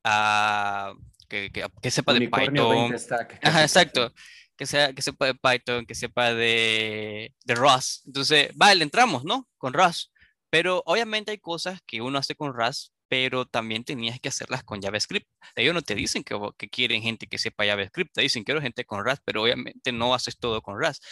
[0.04, 0.98] uh,
[1.30, 2.94] que, que, que, sepa de Python.
[3.42, 4.14] Ajá, exacto.
[4.58, 8.06] Que, sea, que sepa de Python, que sepa de, de Rust.
[8.08, 9.48] Entonces, vale, entramos, ¿no?
[9.58, 10.12] Con Rust.
[10.50, 14.82] Pero obviamente hay cosas que uno hace con Rust pero también tenías que hacerlas con
[14.82, 15.28] JavaScript.
[15.56, 18.86] Ellos no te dicen que, que quieren gente que sepa JavaScript, te dicen quiero gente
[18.86, 21.04] con Rust, pero obviamente no haces todo con Rust.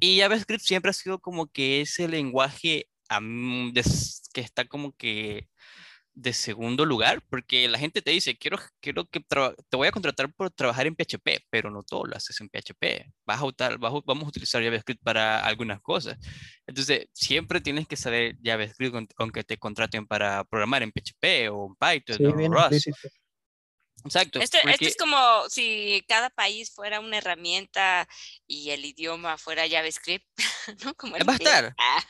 [0.00, 2.88] Y JavaScript siempre ha sido como que ese lenguaje
[4.32, 5.48] que está como que
[6.20, 10.32] de segundo lugar, porque la gente te dice, quiero, quiero que te voy a contratar
[10.32, 13.12] por trabajar en PHP, pero no todo lo haces en PHP.
[13.24, 16.18] Vas a usar, vamos a utilizar JavaScript para algunas cosas.
[16.66, 21.76] Entonces, siempre tienes que saber JavaScript aunque te contraten para programar en PHP o en
[21.76, 22.88] Python o Rust.
[24.08, 24.40] Exacto.
[24.40, 25.16] Esto, es como
[25.48, 28.08] si cada país fuera una herramienta
[28.46, 30.26] y el idioma fuera JavaScript,
[30.84, 30.94] ¿no?
[30.94, 31.74] Como Va a estar.
[31.78, 32.04] Ah,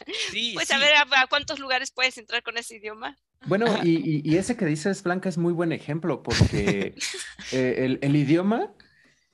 [0.54, 3.16] pues a ver a, cuántos lugares puedes entrar con ese idioma.
[3.46, 6.94] Bueno, y, ese que dices, Blanca, es muy buen ejemplo porque
[7.52, 8.72] eh, el, idioma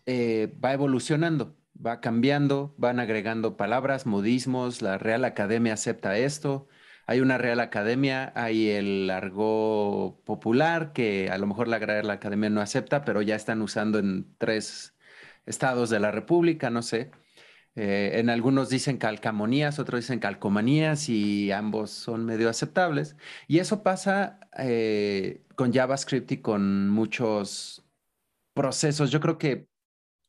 [0.06, 6.68] eh, va evolucionando, va cambiando, van agregando palabras, modismos, la Real Academia acepta esto,
[7.07, 12.50] hay una Real Academia, hay el argot popular que a lo mejor la Real Academia
[12.50, 14.96] no acepta, pero ya están usando en tres
[15.46, 17.11] estados de la República, no sé.
[17.76, 23.16] Eh, en algunos dicen calcamonías, otros dicen calcomanías y ambos son medio aceptables.
[23.48, 27.84] Y eso pasa eh, con JavaScript y con muchos
[28.55, 29.11] procesos.
[29.11, 29.68] Yo creo que,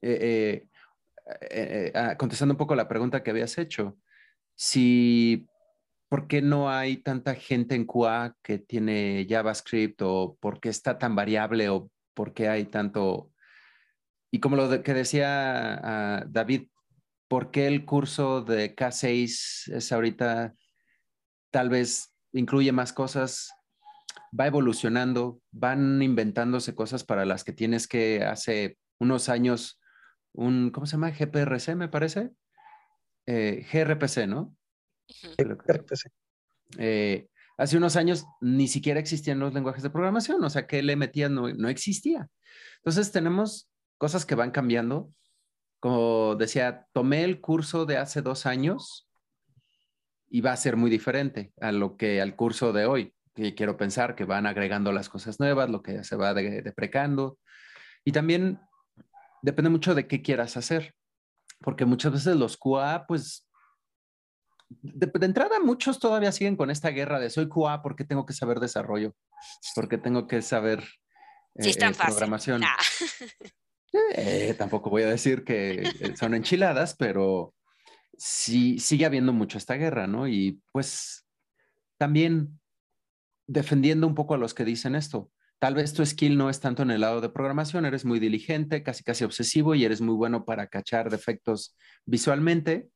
[0.01, 0.67] eh,
[1.95, 3.97] ah, contestando un poco la pregunta que habías hecho,
[4.55, 5.47] si
[6.09, 10.97] ¿por qué no hay tanta gente en QA que tiene JavaScript o por qué está
[10.97, 13.31] tan variable o por qué hay tanto...
[14.31, 16.67] Y como lo que decía ah, David,
[17.27, 20.53] ¿por qué el curso de K6 es ahorita
[21.51, 23.51] tal vez incluye más cosas?
[24.37, 29.79] Va evolucionando, van inventándose cosas para las que tienes que hace unos años
[30.33, 31.11] un, ¿cómo se llama?
[31.11, 32.31] GPRC, me parece.
[33.25, 34.54] Eh, GRPC, ¿no?
[36.77, 37.27] Eh,
[37.57, 41.35] hace unos años ni siquiera existían los lenguajes de programación, o sea, que le metían
[41.35, 42.27] no, no existía.
[42.77, 45.11] Entonces tenemos cosas que van cambiando.
[45.79, 49.07] Como decía, tomé el curso de hace dos años
[50.27, 53.13] y va a ser muy diferente a lo que al curso de hoy.
[53.35, 57.37] Y quiero pensar que van agregando las cosas nuevas, lo que se va deprecando.
[58.03, 58.59] Y también
[59.41, 60.95] depende mucho de qué quieras hacer,
[61.59, 63.44] porque muchas veces los QA, pues
[64.69, 68.59] de, entrada muchos todavía siguen con esta guerra de soy QA porque tengo que saber
[68.59, 69.15] desarrollo,
[69.75, 70.83] porque tengo que saber
[71.55, 72.61] eh, eh, programación.
[74.13, 77.53] Eh, tampoco voy a decir que son enchiladas, pero
[78.17, 80.27] sí sigue habiendo mucho esta guerra, ¿no?
[80.27, 81.25] Y pues
[81.97, 82.59] también
[83.47, 85.31] defendiendo un poco a los que dicen esto.
[85.59, 88.83] Tal vez tu skill no es tanto en el lado de programación, eres muy diligente,
[88.83, 92.89] casi casi obsesivo y eres muy bueno para cachar defectos visualmente,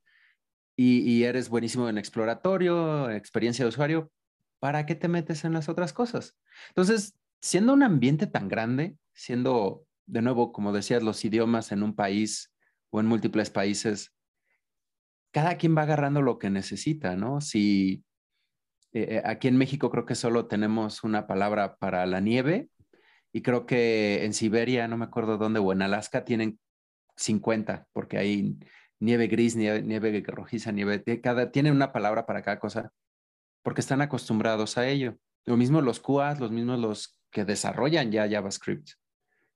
[0.81, 4.11] y, eres buenísimo en exploratorio, experiencia de usuario,
[4.59, 6.37] ¿para qué te metes en las otras cosas?
[6.69, 11.95] Entonces, siendo un ambiente tan grande, siendo, de nuevo, como decías, los idiomas en un
[11.95, 12.53] país
[12.91, 14.15] o en múltiples países,
[15.31, 17.41] cada quien va agarrando lo que necesita, ¿no?
[17.41, 18.05] Si
[18.93, 22.69] eh, eh, aquí en México creo que solo tenemos una palabra para la nieve
[23.33, 26.57] y creo que en Siberia, no me acuerdo dónde, o en Alaska tienen
[27.17, 28.57] 50, porque hay
[28.99, 32.91] nieve gris, nieve, nieve rojiza, nieve, cada, tiene una palabra para cada cosa,
[33.63, 35.17] porque están acostumbrados a ello.
[35.45, 38.89] Lo mismo los QAs, los mismos los que desarrollan ya JavaScript.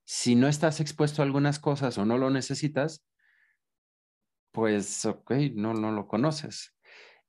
[0.06, 3.06] Si no estás expuesto a algunas cosas o no lo necesitas,
[4.52, 6.76] pues, ok, no, no lo conoces.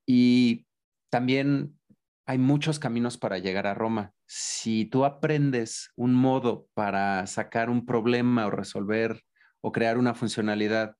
[0.06, 0.66] Y
[1.10, 1.78] también
[2.26, 4.12] hay muchos caminos para llegar a Roma.
[4.26, 9.22] Si tú aprendes un modo para sacar un problema o resolver
[9.60, 10.96] o crear una funcionalidad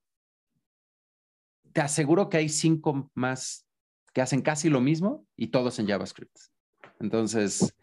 [1.74, 3.66] te aseguro que hay cinco más
[4.14, 6.36] que hacen casi lo mismo y todos en JavaScript.
[7.00, 7.74] Entonces,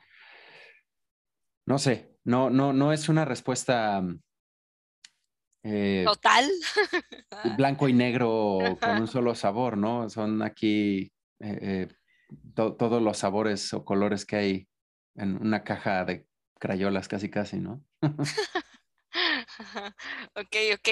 [1.66, 4.02] no sé, no, no, no es una respuesta
[5.64, 6.50] eh, total
[7.58, 10.10] blanco y negro con un solo sabor, ¿no?
[10.10, 11.90] Son aquí eh,
[12.56, 14.68] todos los sabores o colores que hay
[15.16, 16.26] en una caja de
[16.60, 17.84] crayolas casi casi, ¿no?
[20.36, 20.90] ok, ok.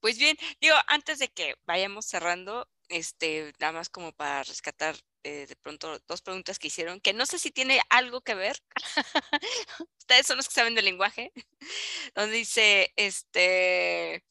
[0.00, 5.46] Pues bien, digo, antes de que vayamos cerrando, este, nada más como para rescatar eh,
[5.46, 8.56] de pronto dos preguntas que hicieron, que no sé si tiene algo que ver.
[9.98, 11.32] Ustedes son los que saben del lenguaje.
[12.14, 14.24] Donde dice, este,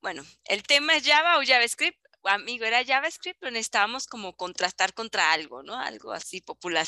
[0.00, 1.98] bueno, el tema es Java o JavaScript.
[2.22, 5.74] Amigo, era JavaScript, pero necesitábamos como contrastar contra algo, ¿no?
[5.74, 6.86] Algo así popular.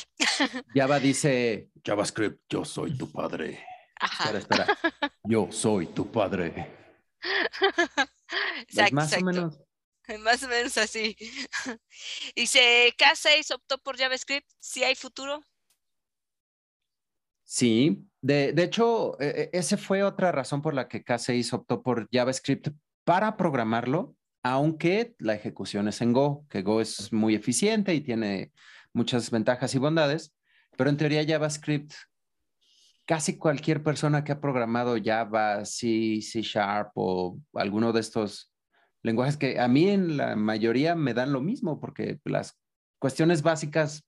[0.75, 3.65] Java dice, JavaScript, yo soy tu padre.
[4.03, 4.67] Espera, espera.
[5.23, 6.71] Yo soy tu padre.
[8.67, 9.59] Exacto, más o menos.
[10.19, 11.15] Más o menos así.
[12.35, 14.49] Dice, K6 optó por JavaScript.
[14.59, 15.41] ¿Sí hay futuro?
[17.45, 21.83] Sí, de, de, hecho, e, e, esa fue otra razón por la que K6 optó
[21.83, 22.69] por JavaScript
[23.03, 28.51] para programarlo, aunque la ejecución es en Go, que Go es muy eficiente y tiene
[28.93, 30.33] muchas ventajas y bondades,
[30.77, 31.93] pero en teoría JavaScript,
[33.05, 38.51] casi cualquier persona que ha programado Java, C, C Sharp o alguno de estos
[39.01, 42.59] lenguajes que a mí en la mayoría me dan lo mismo, porque las
[42.99, 44.07] cuestiones básicas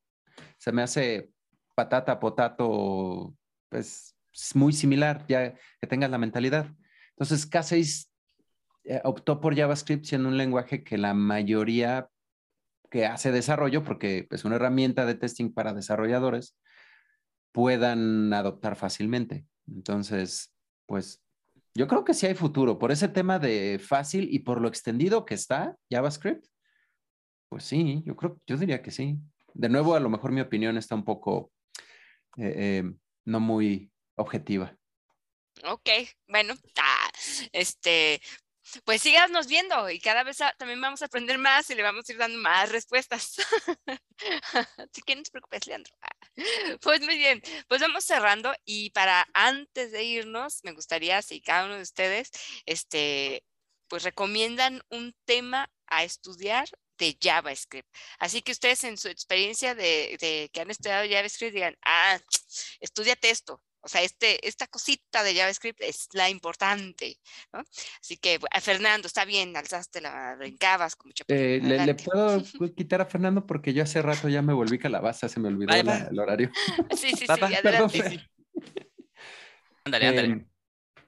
[0.58, 1.30] se me hace
[1.76, 3.36] patata, potato,
[3.70, 6.68] pues es muy similar, ya que tengas la mentalidad.
[7.10, 8.10] Entonces, K6
[8.86, 12.10] eh, optó por JavaScript siendo un lenguaje que la mayoría
[12.89, 16.58] que hace desarrollo, porque es una herramienta de testing para desarrolladores,
[17.56, 19.45] puedan adoptar fácilmente.
[19.66, 20.53] Entonces,
[20.86, 21.24] pues
[21.74, 25.24] yo creo que sí hay futuro por ese tema de fácil y por lo extendido
[25.24, 26.45] que está JavaScript.
[27.47, 29.18] Pues sí, yo creo, yo diría que sí.
[29.53, 31.53] De nuevo, a lo mejor mi opinión está un poco
[32.38, 32.93] eh, eh,
[33.24, 34.78] no muy objetiva.
[35.64, 35.89] Ok,
[36.28, 37.10] bueno, ah,
[37.53, 38.20] este,
[38.84, 42.12] pues síganos viendo y cada vez también vamos a aprender más y le vamos a
[42.12, 43.38] ir dando más respuestas.
[44.78, 45.93] Así que no te preocupes, Leandro.
[46.81, 51.65] Pues muy bien, pues vamos cerrando y para antes de irnos, me gustaría si cada
[51.65, 52.31] uno de ustedes,
[52.65, 53.43] este,
[53.88, 56.67] pues recomiendan un tema a estudiar
[56.97, 57.88] de JavaScript.
[58.19, 62.19] Así que ustedes en su experiencia de, de que han estudiado JavaScript digan, ah,
[62.79, 67.19] estudiate esto, o sea, este, esta cosita de JavaScript es la importante,
[67.53, 67.59] ¿no?
[68.01, 72.41] Así que, Fernando, está bien, alzaste la, brincabas con mucha eh, ¿le, puedo
[72.75, 73.45] quitar a Fernando?
[73.45, 76.49] Porque yo hace rato ya me volví calabaza, se me olvidó el horario.
[76.97, 78.27] Sí, sí, sí, adelante.
[79.83, 80.27] Ándale, ándale.
[80.27, 80.47] Em,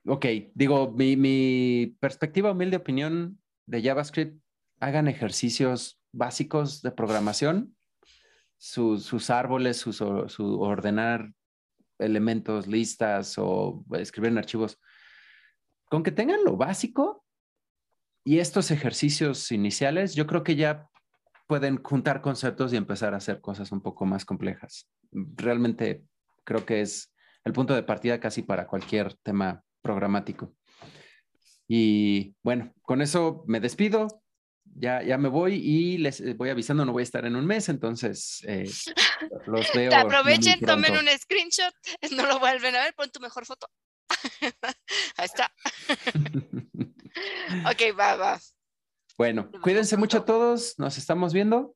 [0.06, 4.40] ok, digo, mi, perspectiva, humilde opinión de JavaScript,
[4.80, 7.76] hagan ejercicios básicos de programación,
[8.60, 11.32] sus árboles, su, su ordenar
[12.00, 14.80] elementos, listas o escribir en archivos,
[15.90, 17.24] con que tengan lo básico
[18.24, 20.90] y estos ejercicios iniciales, yo creo que ya
[21.48, 24.90] pueden juntar conceptos y empezar a hacer cosas un poco más complejas.
[25.12, 26.04] Realmente
[26.44, 27.14] creo que es
[27.46, 30.54] el punto de partida casi para cualquier tema programático.
[31.68, 34.22] Y bueno, con eso me despido
[34.76, 37.46] ya, ya me voy y les eh, voy avisando, no voy a estar en un
[37.46, 38.70] mes, entonces eh,
[39.48, 39.96] los veo.
[39.96, 41.74] aprovechen, tomen un screenshot,
[42.12, 43.70] no lo vuelven a ver, pon tu mejor foto.
[45.18, 45.52] Ahí está.
[47.70, 48.42] ok, va, va.
[49.18, 51.76] Bueno, cuídense mucho todos, nos estamos viendo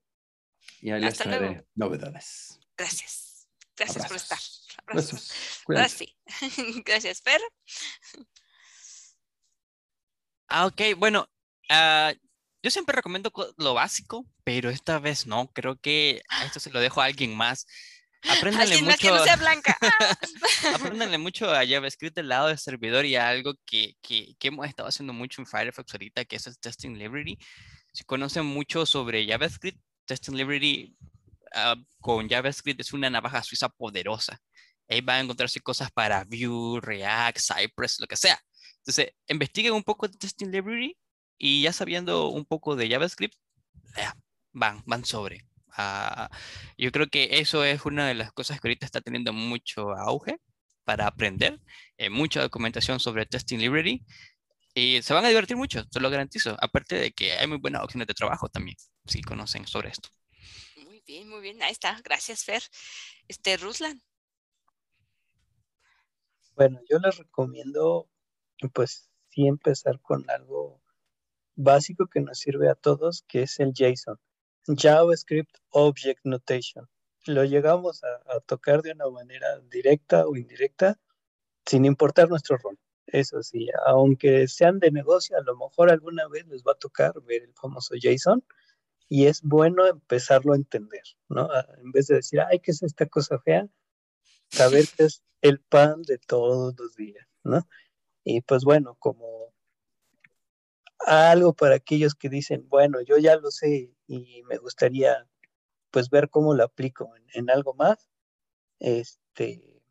[0.79, 2.59] y ahí les traeré novedades.
[2.77, 3.47] Gracias.
[3.75, 4.39] Gracias por estar.
[4.85, 5.63] Abrazos.
[5.67, 6.09] Gracias.
[6.85, 7.41] Gracias, Fer.
[10.47, 11.27] Ah, ok, bueno,
[11.71, 12.13] uh,
[12.63, 15.51] yo siempre recomiendo lo básico, pero esta vez no.
[15.53, 17.65] Creo que esto se lo dejo a alguien más.
[18.29, 18.97] Apréndanle mucho.
[18.97, 19.77] que no sea blanca.
[20.75, 24.89] apréndanle mucho a JavaScript del lado del servidor y algo que, que, que, hemos estado
[24.89, 27.37] haciendo mucho en Firefox ahorita, que es el Testing Library.
[27.93, 30.95] Si conocen mucho sobre JavaScript, Testing Library
[31.53, 34.39] ah, con JavaScript es una navaja suiza poderosa.
[34.87, 38.39] Ahí van a encontrarse cosas para Vue, React, Cypress, lo que sea.
[38.77, 40.95] Entonces, investiguen un poco de Testing Library
[41.43, 43.35] y ya sabiendo un poco de JavaScript,
[44.51, 45.47] van, van sobre.
[45.69, 46.29] Ah,
[46.77, 50.37] yo creo que eso es una de las cosas que ahorita está teniendo mucho auge
[50.83, 51.59] para aprender.
[51.97, 54.05] Eh, mucha documentación sobre Testing Library.
[54.75, 56.55] Y se van a divertir mucho, te lo garantizo.
[56.61, 58.77] Aparte de que hay muy buenas opciones de trabajo también,
[59.07, 60.09] si conocen sobre esto.
[60.75, 61.63] Muy bien, muy bien.
[61.63, 61.99] Ahí está.
[62.03, 62.61] Gracias, Fer.
[63.27, 63.99] Este, Ruslan.
[66.55, 68.11] Bueno, yo les recomiendo,
[68.73, 70.80] pues, sí empezar con algo
[71.55, 74.19] básico que nos sirve a todos, que es el JSON,
[74.67, 76.87] JavaScript Object Notation.
[77.25, 80.99] lo llegamos a, tocar de una manera directa o indirecta,
[81.65, 82.79] sin importar nuestro rol.
[83.05, 87.13] Eso sí, aunque sean de negocio, a lo mejor alguna vez les va a tocar
[87.23, 88.43] ver el famoso JSON
[89.09, 91.49] y es bueno empezarlo a entender, ¿no?
[91.77, 93.67] En vez de decir, ay, ¿qué es esta cosa fea?
[94.49, 97.67] Saber que es el pan de todos los días, ¿no?
[98.23, 99.50] Y pues bueno, como
[101.05, 105.27] algo para aquellos que dicen, bueno, yo ya lo sé y me gustaría
[105.91, 108.09] pues ver cómo lo aplico en, algo más,
[108.79, 109.83] este,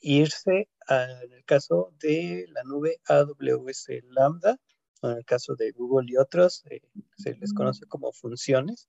[0.00, 4.58] irse en el caso de la nube AWS Lambda,
[5.00, 6.82] o en el caso de Google y otros, eh,
[7.16, 8.88] se les conoce como funciones,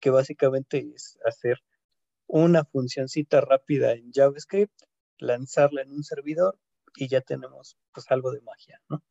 [0.00, 1.62] que básicamente es hacer
[2.26, 4.82] una funcioncita rápida en JavaScript,
[5.18, 6.58] lanzarla en un servidor
[6.96, 9.02] y ya tenemos pues algo de magia, ¿no?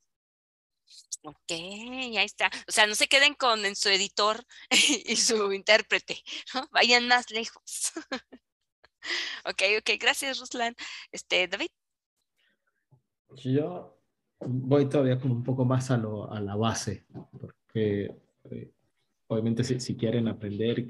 [1.23, 2.51] Ok, ahí está.
[2.67, 4.45] O sea, no se queden con su editor
[5.05, 6.17] y su intérprete.
[6.71, 7.93] Vayan más lejos.
[9.45, 10.75] ok, ok, gracias, Ruslan.
[11.11, 11.69] Este, David.
[13.43, 13.97] Yo
[14.39, 17.05] voy todavía como un poco más a, la base,
[17.39, 18.15] porque
[18.51, 18.71] eh,
[19.27, 20.85] obviamente si, quieren aprender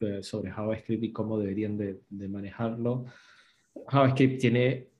[0.00, 3.06] eh, sobre JavaScript y cómo deberían de, de manejarlo,
[3.88, 4.95] JavaScript tiene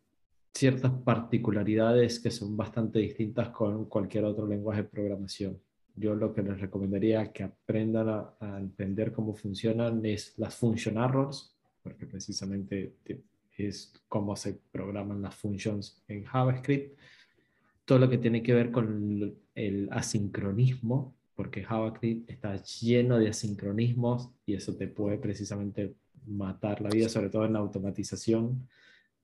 [0.57, 5.61] ciertas particularidades que son bastante distintas con cualquier otro lenguaje de programación.
[5.95, 11.55] Yo lo que les recomendaría que aprendan a, entender cómo funcionan es las function errors,
[11.83, 12.95] porque precisamente
[13.57, 16.99] es cómo se programan las functions en JavaScript.
[17.85, 24.31] Todo lo que tiene que ver con el asincronismo, porque JavaScript está lleno de asincronismos
[24.47, 25.95] y eso te puede precisamente
[26.27, 28.67] matar la vida, sobre todo en la automatización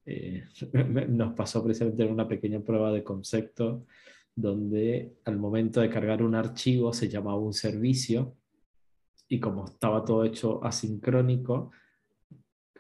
[0.04, 0.44] eh,
[1.08, 3.86] nos pasó precisamente en una pequeña prueba de concepto
[4.34, 8.36] donde al momento de cargar un archivo se llamaba un servicio
[9.28, 11.70] y como estaba todo hecho asincrónico,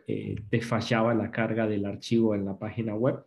[0.06, 3.24] eh, te fallaba la carga del archivo en la página web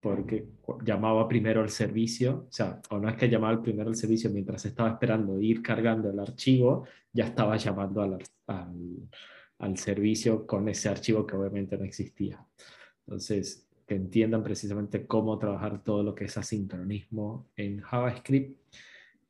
[0.00, 0.46] porque
[0.84, 4.66] llamaba primero al servicio, o sea, o no es que llamaba primero al servicio mientras
[4.66, 8.18] estaba esperando ir cargando el archivo, ya estaba llamando al,
[9.58, 12.46] al servicio con ese archivo que obviamente no existía.
[13.06, 18.58] Entonces, que entiendan precisamente cómo trabajar todo lo que es asincronismo en JavaScript.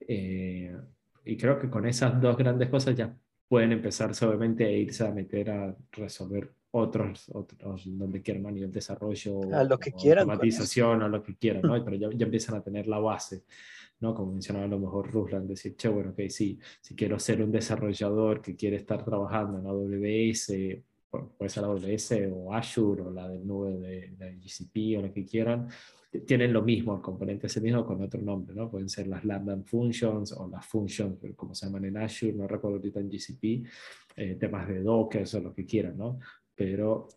[0.00, 0.76] Eh,
[1.24, 3.16] y creo que con esas dos grandes cosas ya
[3.48, 8.72] pueden empezar obviamente a irse a meter a resolver otros, otros donde quieran, a nivel
[8.72, 11.84] desarrollo, a lo que quieran, automatización, a lo que quieran, ¿no?
[11.84, 13.44] Pero ya, ya, empiezan a tener la base,
[14.00, 14.12] ¿no?
[14.12, 17.52] Como mencionaba a lo mejor Ruslan, decir, che, bueno, ok, sí, si quiero ser un
[17.52, 20.52] desarrollador que quiere estar trabajando en AWS,
[21.36, 25.68] puede ser AWS o Azure o la de nube de, GCP o lo que quieran,
[26.26, 28.70] tienen lo mismo, el componente es el mismo con otro nombre, ¿no?
[28.70, 32.76] Pueden ser las Lambda Functions o las Functions, como se llaman en Azure, no recuerdo
[32.76, 33.68] ahorita en GCP,
[34.16, 36.20] eh, temas de Docker o lo que quieran, ¿no?
[36.54, 37.08] Pero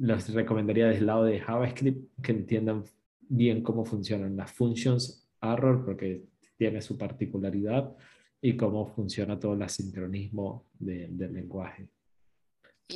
[0.00, 2.84] les recomendaría desde el lado de JavaScript que entiendan
[3.28, 6.24] bien cómo funcionan las functions error, porque
[6.56, 7.96] tiene su particularidad,
[8.42, 11.88] y cómo funciona todo el asincronismo del lenguaje.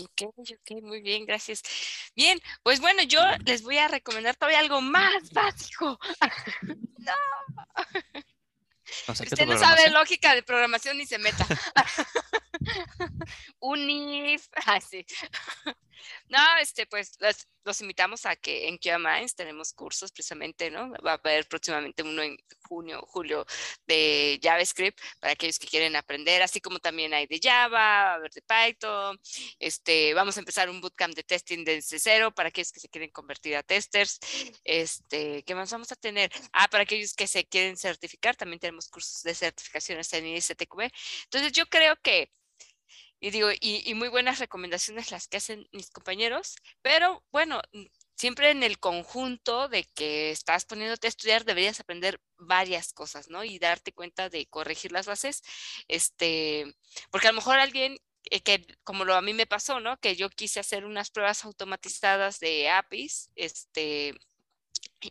[0.02, 1.62] Ok, ok, muy bien, gracias.
[2.16, 5.98] Bien, pues bueno, yo les voy a recomendar todavía algo más básico.
[6.98, 7.12] no.
[9.08, 11.46] Usted no sabe lógica de programación ni se meta.
[13.60, 14.48] Unif.
[14.66, 14.80] Ah,
[16.28, 20.90] no, este, pues los, invitamos a que en QA Minds tenemos cursos precisamente, ¿no?
[21.04, 22.36] Va a haber próximamente uno en
[22.68, 23.46] junio, julio
[23.86, 28.14] de JavaScript para aquellos que quieren aprender, así como también hay de Java, va a
[28.14, 29.20] haber de Python.
[29.58, 33.10] Este, vamos a empezar un bootcamp de testing desde cero para aquellos que se quieren
[33.10, 34.18] convertir a testers.
[34.64, 36.30] Este, ¿qué más vamos a tener?
[36.52, 40.90] Ah, para aquellos que se quieren certificar, también tenemos cursos de certificaciones en ISTQB.
[41.24, 42.30] Entonces, yo creo que
[43.24, 48.50] y digo, y, muy buenas recomendaciones las que hacen mis compañeros, pero bueno, mm, siempre
[48.50, 53.42] en el conjunto de que estás poniéndote a estudiar deberías aprender varias cosas, ¿no?
[53.42, 55.42] Y darte cuenta de corregir las bases,
[55.88, 56.76] este,
[57.10, 59.98] porque a lo mejor alguien eh, que como lo a mí me pasó, ¿no?
[60.00, 64.14] Que yo quise hacer unas pruebas automatizadas de APIs, este,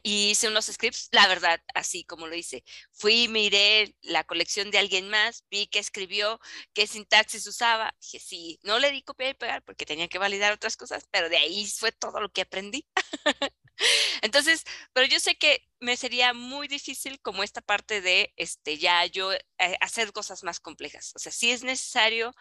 [0.01, 2.63] y hice unos scripts, la verdad, así como lo hice.
[2.91, 6.39] Fui, miré la colección de alguien más, vi que escribió,
[6.73, 7.93] qué sintaxis usaba.
[8.01, 11.29] Dije, sí, no le di copiar y pegar porque tenía que validar otras cosas, pero
[11.29, 12.87] de ahí fue todo lo que aprendí.
[14.21, 14.63] Entonces,
[14.93, 19.33] pero yo sé que me sería muy difícil como esta parte de este, ya yo
[19.33, 21.11] eh, hacer cosas más complejas.
[21.15, 22.33] O sea, sí es necesario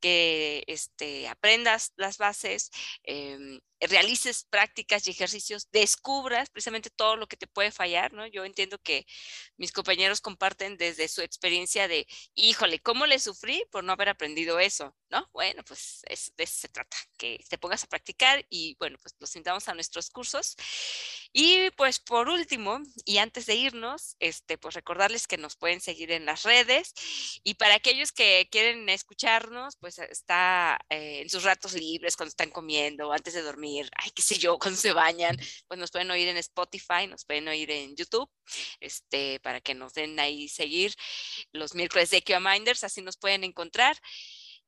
[0.00, 2.70] que este, aprendas las bases,
[3.02, 8.26] em, realices prácticas y ejercicios, descubras precisamente todo lo que te puede fallar, ¿no?
[8.26, 9.06] Yo entiendo que
[9.56, 14.58] mis compañeros comparten desde su experiencia de, híjole, ¿cómo le sufrí por no haber aprendido
[14.60, 14.94] eso?
[15.08, 15.28] ¿No?
[15.32, 16.02] Bueno, pues
[16.36, 19.74] de eso se trata, que te pongas a practicar y bueno, pues los invitamos a
[19.74, 20.56] nuestros cursos.
[21.32, 26.12] Y pues por último, y antes de irnos, este, pues recordarles que nos pueden seguir
[26.12, 26.92] en las redes
[27.42, 32.50] y para aquellos que quieren escucharnos, pues está eh, en sus ratos libres, cuando están
[32.50, 35.36] comiendo, antes de dormir ay, qué sé yo, cuando se bañan,
[35.68, 38.30] pues nos pueden oír en Spotify, nos pueden oír en YouTube,
[38.80, 40.94] este, para que nos den ahí seguir
[41.52, 43.96] los miércoles de QA Minders, así nos pueden encontrar.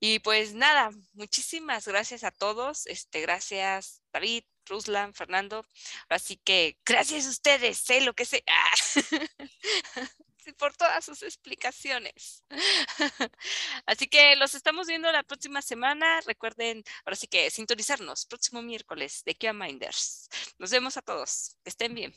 [0.00, 2.86] Y pues nada, muchísimas gracias a todos.
[2.86, 5.64] Este, gracias David, Ruslan, Fernando.
[6.08, 8.44] Así que gracias a ustedes, sé lo que sé.
[10.58, 12.44] por todas sus explicaciones.
[13.86, 16.20] Así que los estamos viendo la próxima semana.
[16.22, 20.28] Recuerden, ahora sí que sintonizarnos próximo miércoles de Kia Minders.
[20.58, 21.56] Nos vemos a todos.
[21.62, 22.14] Que estén bien.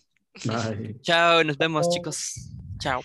[1.02, 2.50] Chao, nos vemos, chicos.
[2.80, 3.02] Chao.